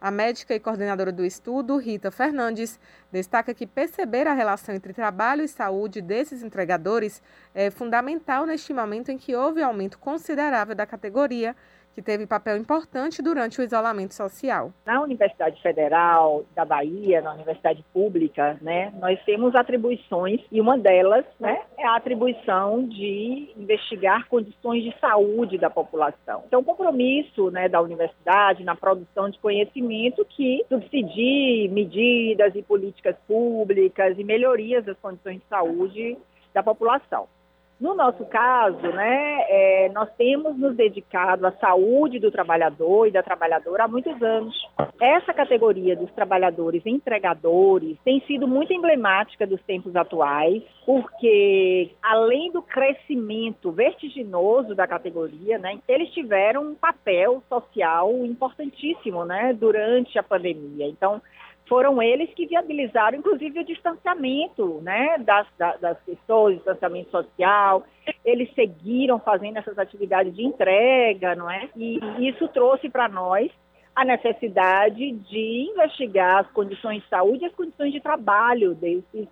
[0.00, 2.78] A médica e coordenadora do estudo, Rita Fernandes,
[3.10, 7.20] destaca que perceber a relação entre trabalho e saúde desses entregadores
[7.52, 11.56] é fundamental neste momento em que houve aumento considerável da categoria
[11.98, 14.72] que teve papel importante durante o isolamento social.
[14.86, 21.24] Na Universidade Federal da Bahia, na Universidade Pública, né, nós temos atribuições e uma delas
[21.40, 26.44] né, é a atribuição de investigar condições de saúde da população.
[26.46, 33.16] Então, o compromisso né, da universidade na produção de conhecimento que subsidie medidas e políticas
[33.26, 36.16] públicas e melhorias das condições de saúde
[36.54, 37.26] da população.
[37.80, 43.22] No nosso caso, né, é, nós temos nos dedicado à saúde do trabalhador e da
[43.22, 44.52] trabalhadora há muitos anos.
[45.00, 52.62] Essa categoria dos trabalhadores entregadores tem sido muito emblemática dos tempos atuais, porque além do
[52.62, 60.88] crescimento vertiginoso da categoria, né, eles tiveram um papel social importantíssimo né, durante a pandemia.
[60.88, 61.22] Então,
[61.68, 67.84] foram eles que viabilizaram, inclusive, o distanciamento né, das, das pessoas, o distanciamento social.
[68.24, 71.68] Eles seguiram fazendo essas atividades de entrega, não é?
[71.76, 73.50] E isso trouxe para nós
[73.94, 79.28] a necessidade de investigar as condições de saúde e as condições de trabalho desses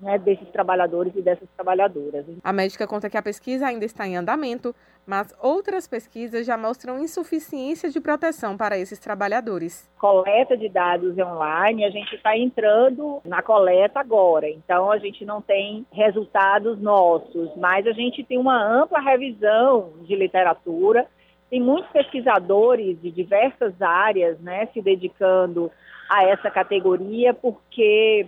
[0.00, 2.24] né, desses trabalhadores e dessas trabalhadoras.
[2.42, 4.74] A médica conta que a pesquisa ainda está em andamento,
[5.06, 9.90] mas outras pesquisas já mostram insuficiência de proteção para esses trabalhadores.
[9.98, 15.40] Coleta de dados online, a gente está entrando na coleta agora, então a gente não
[15.40, 21.06] tem resultados nossos, mas a gente tem uma ampla revisão de literatura.
[21.50, 25.70] Tem muitos pesquisadores de diversas áreas né, se dedicando
[26.10, 28.26] a essa categoria, porque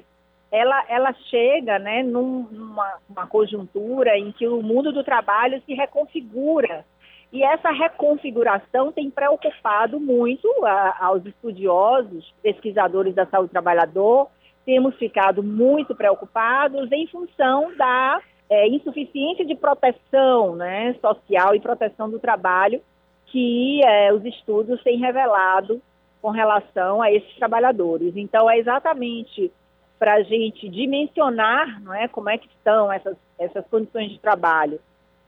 [0.50, 6.84] ela, ela chega né, num, numa conjuntura em que o mundo do trabalho se reconfigura.
[7.32, 14.28] E essa reconfiguração tem preocupado muito a, aos estudiosos, pesquisadores da saúde do trabalhador.
[14.64, 22.08] Temos ficado muito preocupados em função da é, insuficiência de proteção né, social e proteção
[22.08, 22.80] do trabalho
[23.26, 25.82] que é, os estudos têm revelado
[26.22, 28.16] com relação a esses trabalhadores.
[28.16, 29.52] Então, é exatamente
[29.98, 34.78] para a gente dimensionar não é, como é que estão essas, essas condições de trabalho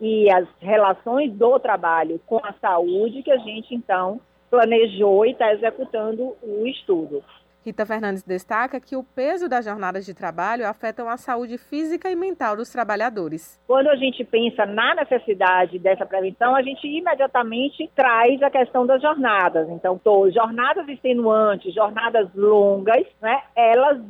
[0.01, 4.21] e as relações do trabalho com a saúde que a gente, então,
[4.51, 7.23] planejou e está executando o estudo.
[7.65, 12.17] Rita Fernandes destaca que o peso das jornadas de trabalho afetam a saúde física e
[12.17, 13.61] mental dos trabalhadores.
[13.67, 19.03] Quando a gente pensa na necessidade dessa prevenção, a gente imediatamente traz a questão das
[19.03, 19.69] jornadas.
[19.71, 24.01] Então, tô, jornadas extenuantes, jornadas longas, né, elas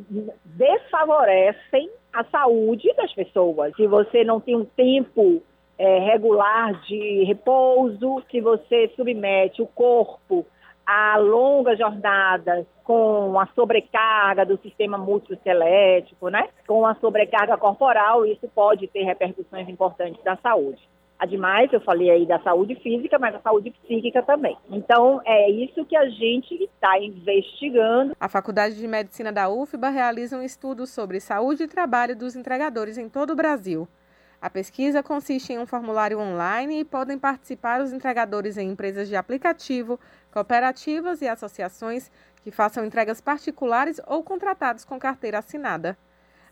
[0.44, 3.74] desfavorecem a saúde das pessoas.
[3.76, 5.42] Se você não tem um tempo
[5.78, 10.44] é, regular de repouso, se você submete o corpo
[10.90, 16.48] a longas jornadas com a sobrecarga do sistema musculoesquelético, né?
[16.66, 20.80] Com a sobrecarga corporal, isso pode ter repercussões importantes da saúde.
[21.18, 24.56] Ademais, eu falei aí da saúde física, mas a saúde psíquica também.
[24.70, 28.16] Então, é isso que a gente está investigando.
[28.18, 32.96] A Faculdade de Medicina da UFBA realiza um estudo sobre saúde e trabalho dos entregadores
[32.96, 33.86] em todo o Brasil.
[34.40, 39.16] A pesquisa consiste em um formulário online e podem participar os entregadores em empresas de
[39.16, 39.98] aplicativo,
[40.30, 42.08] cooperativas e associações
[42.44, 45.98] que façam entregas particulares ou contratados com carteira assinada.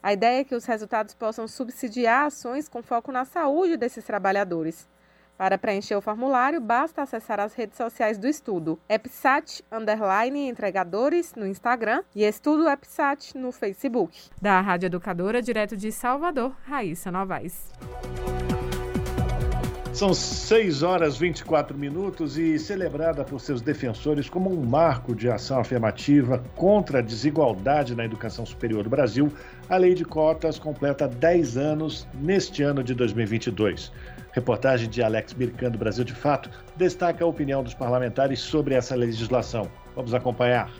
[0.02, 4.88] A ideia é que os resultados possam subsidiar ações com foco na saúde desses trabalhadores.
[5.36, 11.46] Para preencher o formulário, basta acessar as redes sociais do estudo, EPSAT underline entregadores no
[11.46, 14.16] Instagram e Estudo EPSAT no Facebook.
[14.40, 17.70] Da Rádio Educadora, direto de Salvador, Raíssa Novaes.
[19.92, 25.58] São 6 horas 24 minutos e celebrada por seus defensores como um marco de ação
[25.58, 29.32] afirmativa contra a desigualdade na educação superior do Brasil,
[29.70, 33.90] a Lei de Cotas completa 10 anos neste ano de 2022.
[34.36, 38.94] Reportagem de Alex Bircan do Brasil de Fato destaca a opinião dos parlamentares sobre essa
[38.94, 39.66] legislação.
[39.94, 40.70] Vamos acompanhar.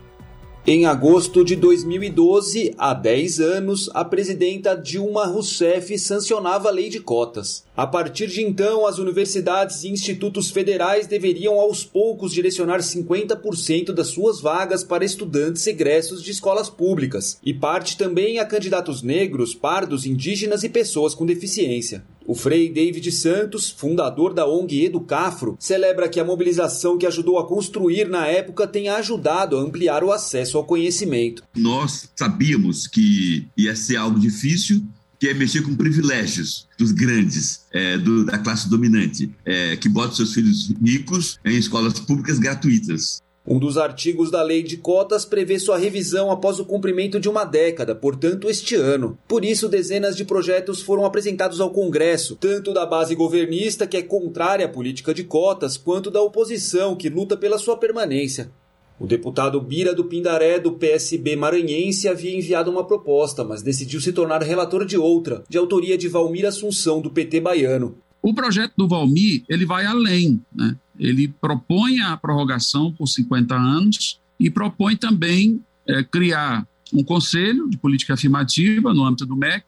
[0.67, 7.01] Em agosto de 2012, há 10 anos, a presidenta Dilma Rousseff sancionava a lei de
[7.01, 7.66] cotas.
[7.77, 14.07] A partir de então, as universidades e institutos federais deveriam aos poucos direcionar 50% das
[14.07, 20.07] suas vagas para estudantes egressos de escolas públicas, e parte também a candidatos negros, pardos,
[20.07, 22.03] indígenas e pessoas com deficiência.
[22.27, 27.47] O Frei David Santos, fundador da ONG Educafro, celebra que a mobilização que ajudou a
[27.47, 31.45] construir na época tenha ajudado a ampliar o acesso ao conhecimento.
[31.55, 34.83] Nós sabíamos que ia ser algo difícil,
[35.27, 40.15] que é mexer com privilégios dos grandes, é, do, da classe dominante, é, que bota
[40.15, 43.21] seus filhos ricos em escolas públicas gratuitas.
[43.45, 47.45] Um dos artigos da lei de cotas prevê sua revisão após o cumprimento de uma
[47.45, 49.19] década, portanto, este ano.
[49.27, 54.03] Por isso, dezenas de projetos foram apresentados ao Congresso, tanto da base governista, que é
[54.03, 58.51] contrária à política de cotas, quanto da oposição, que luta pela sua permanência.
[58.99, 64.13] O deputado Bira do Pindaré, do PSB maranhense, havia enviado uma proposta, mas decidiu se
[64.13, 67.97] tornar relator de outra, de autoria de Valmir Assunção, do PT baiano.
[68.23, 70.77] O projeto do Valmir, ele vai além, né?
[70.99, 77.77] Ele propõe a prorrogação por 50 anos e propõe também é, criar um conselho de
[77.77, 79.65] política afirmativa no âmbito do MEC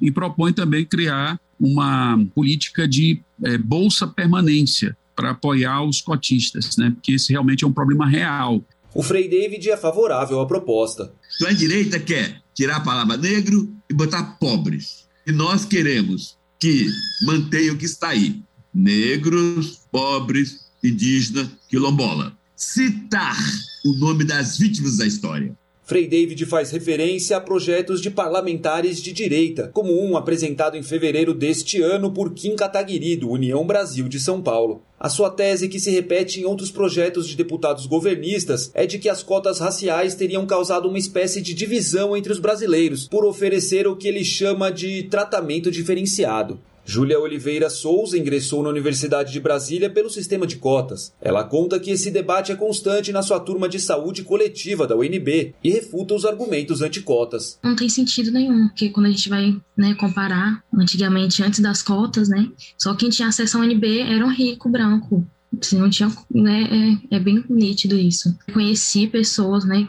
[0.00, 6.90] e propõe também criar uma política de é, bolsa permanência para apoiar os cotistas, né?
[6.94, 8.64] porque esse realmente é um problema real.
[8.94, 11.12] O Frei David é favorável à proposta.
[11.36, 15.06] Então a direita quer tirar a palavra negro e botar pobres.
[15.26, 16.86] E nós queremos que
[17.26, 18.42] mantenha o que está aí:
[18.72, 22.34] negros, pobres, indígenas, quilombola.
[22.56, 23.36] Citar
[23.84, 25.54] o nome das vítimas da história.
[25.90, 31.34] Frei David faz referência a projetos de parlamentares de direita, como um apresentado em fevereiro
[31.34, 34.84] deste ano por Kim Kataguiri, do União Brasil de São Paulo.
[35.00, 39.08] A sua tese, que se repete em outros projetos de deputados governistas, é de que
[39.08, 43.96] as cotas raciais teriam causado uma espécie de divisão entre os brasileiros, por oferecer o
[43.96, 46.60] que ele chama de tratamento diferenciado.
[46.90, 51.12] Júlia Oliveira Souza ingressou na Universidade de Brasília pelo sistema de cotas.
[51.20, 55.54] Ela conta que esse debate é constante na sua turma de saúde coletiva da UNB
[55.62, 57.60] e refuta os argumentos anticotas.
[57.62, 62.28] Não tem sentido nenhum, porque quando a gente vai né, comparar, antigamente, antes das cotas,
[62.28, 65.24] né, só quem tinha acesso à UNB era um rico branco.
[65.60, 68.36] Se não tinha, né, é, é bem nítido isso.
[68.52, 69.88] Conheci pessoas, né,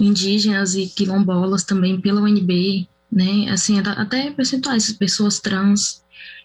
[0.00, 6.00] indígenas e quilombolas também pela UNB, né, assim, até percentuais, pessoas trans,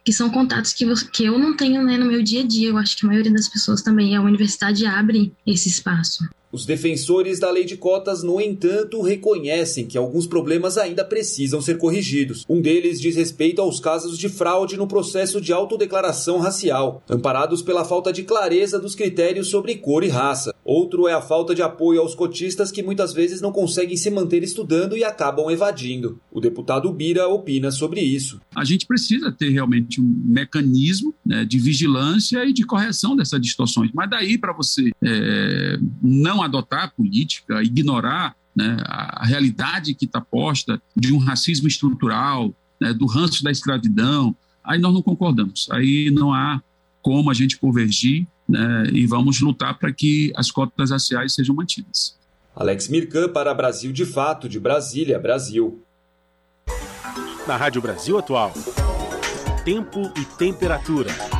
[0.05, 2.69] que são contatos que, que eu não tenho né, no meu dia a dia.
[2.69, 4.15] Eu acho que a maioria das pessoas também.
[4.15, 6.23] A universidade abre esse espaço.
[6.55, 11.77] Os defensores da lei de cotas, no entanto, reconhecem que alguns problemas ainda precisam ser
[11.77, 12.45] corrigidos.
[12.47, 17.83] Um deles diz respeito aos casos de fraude no processo de autodeclaração racial, amparados pela
[17.83, 20.55] falta de clareza dos critérios sobre cor e raça.
[20.63, 24.41] Outro é a falta de apoio aos cotistas que muitas vezes não conseguem se manter
[24.41, 26.21] estudando e acabam evadindo.
[26.31, 28.39] O deputado Bira opina sobre isso.
[28.55, 33.91] A gente precisa ter realmente um mecanismo né, de vigilância e de correção dessas distorções.
[33.93, 40.21] Mas daí para você é, não adotar a política, ignorar né, a realidade que está
[40.21, 45.67] posta de um racismo estrutural, né, do ranço da escravidão, aí nós não concordamos.
[45.71, 46.61] Aí não há
[47.01, 52.15] como a gente convergir né, e vamos lutar para que as cotas raciais sejam mantidas.
[52.55, 55.81] Alex Mirkan para Brasil de Fato, de Brasília, Brasil.
[57.45, 58.53] Na Rádio Brasil Atual.
[59.65, 61.34] Tempo e temperatura.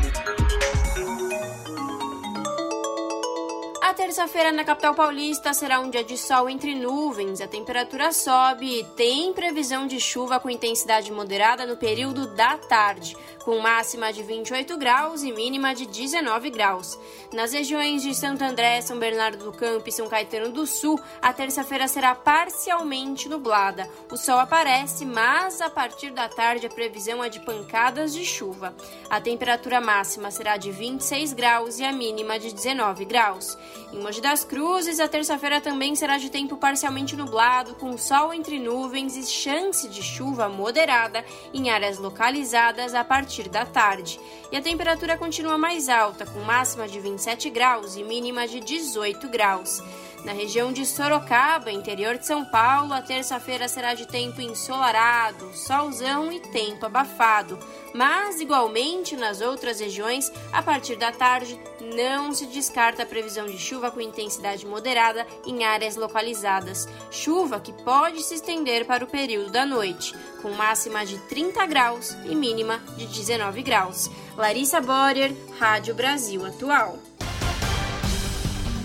[3.96, 8.84] Terça-feira na capital paulista será um dia de sol entre nuvens, a temperatura sobe e
[8.84, 13.16] tem previsão de chuva com intensidade moderada no período da tarde,
[13.46, 17.00] com máxima de 28 graus e mínima de 19 graus.
[17.32, 21.32] Nas regiões de Santo André, São Bernardo do Campo e São Caetano do Sul, a
[21.32, 23.90] terça-feira será parcialmente nublada.
[24.12, 28.76] O sol aparece, mas a partir da tarde a previsão é de pancadas de chuva.
[29.10, 33.58] A temperatura máxima será de 26 graus e a mínima de 19 graus.
[33.94, 38.60] Em Mogi das Cruzes, a terça-feira também será de tempo parcialmente nublado, com sol entre
[38.60, 44.20] nuvens e chance de chuva moderada em áreas localizadas a partir da tarde.
[44.52, 49.30] E a temperatura continua mais alta, com máxima de 27 graus e mínima de 18
[49.30, 49.82] graus.
[50.26, 56.32] Na região de Sorocaba, interior de São Paulo, a terça-feira será de tempo ensolarado, solzão
[56.32, 57.60] e tempo abafado.
[57.94, 61.60] Mas, igualmente, nas outras regiões, a partir da tarde,
[61.96, 66.88] não se descarta a previsão de chuva com intensidade moderada em áreas localizadas.
[67.12, 72.18] Chuva que pode se estender para o período da noite, com máxima de 30 graus
[72.26, 74.10] e mínima de 19 graus.
[74.36, 76.98] Larissa Borer, Rádio Brasil Atual.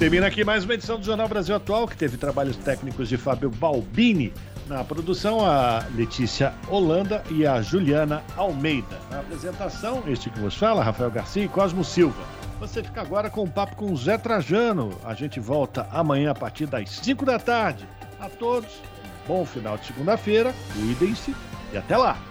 [0.00, 3.50] Termina aqui mais uma edição do Jornal Brasil Atual, que teve trabalhos técnicos de Fábio
[3.50, 4.32] Balbini.
[4.66, 8.98] Na produção, a Letícia Holanda e a Juliana Almeida.
[9.10, 12.24] Na apresentação, este que vos fala, Rafael Garcia e Cosmo Silva.
[12.58, 14.98] Você fica agora com o um papo com o Zé Trajano.
[15.04, 17.86] A gente volta amanhã a partir das 5 da tarde.
[18.18, 18.80] A todos,
[19.28, 21.34] bom final de segunda-feira, cuidem-se
[21.74, 22.30] e até lá!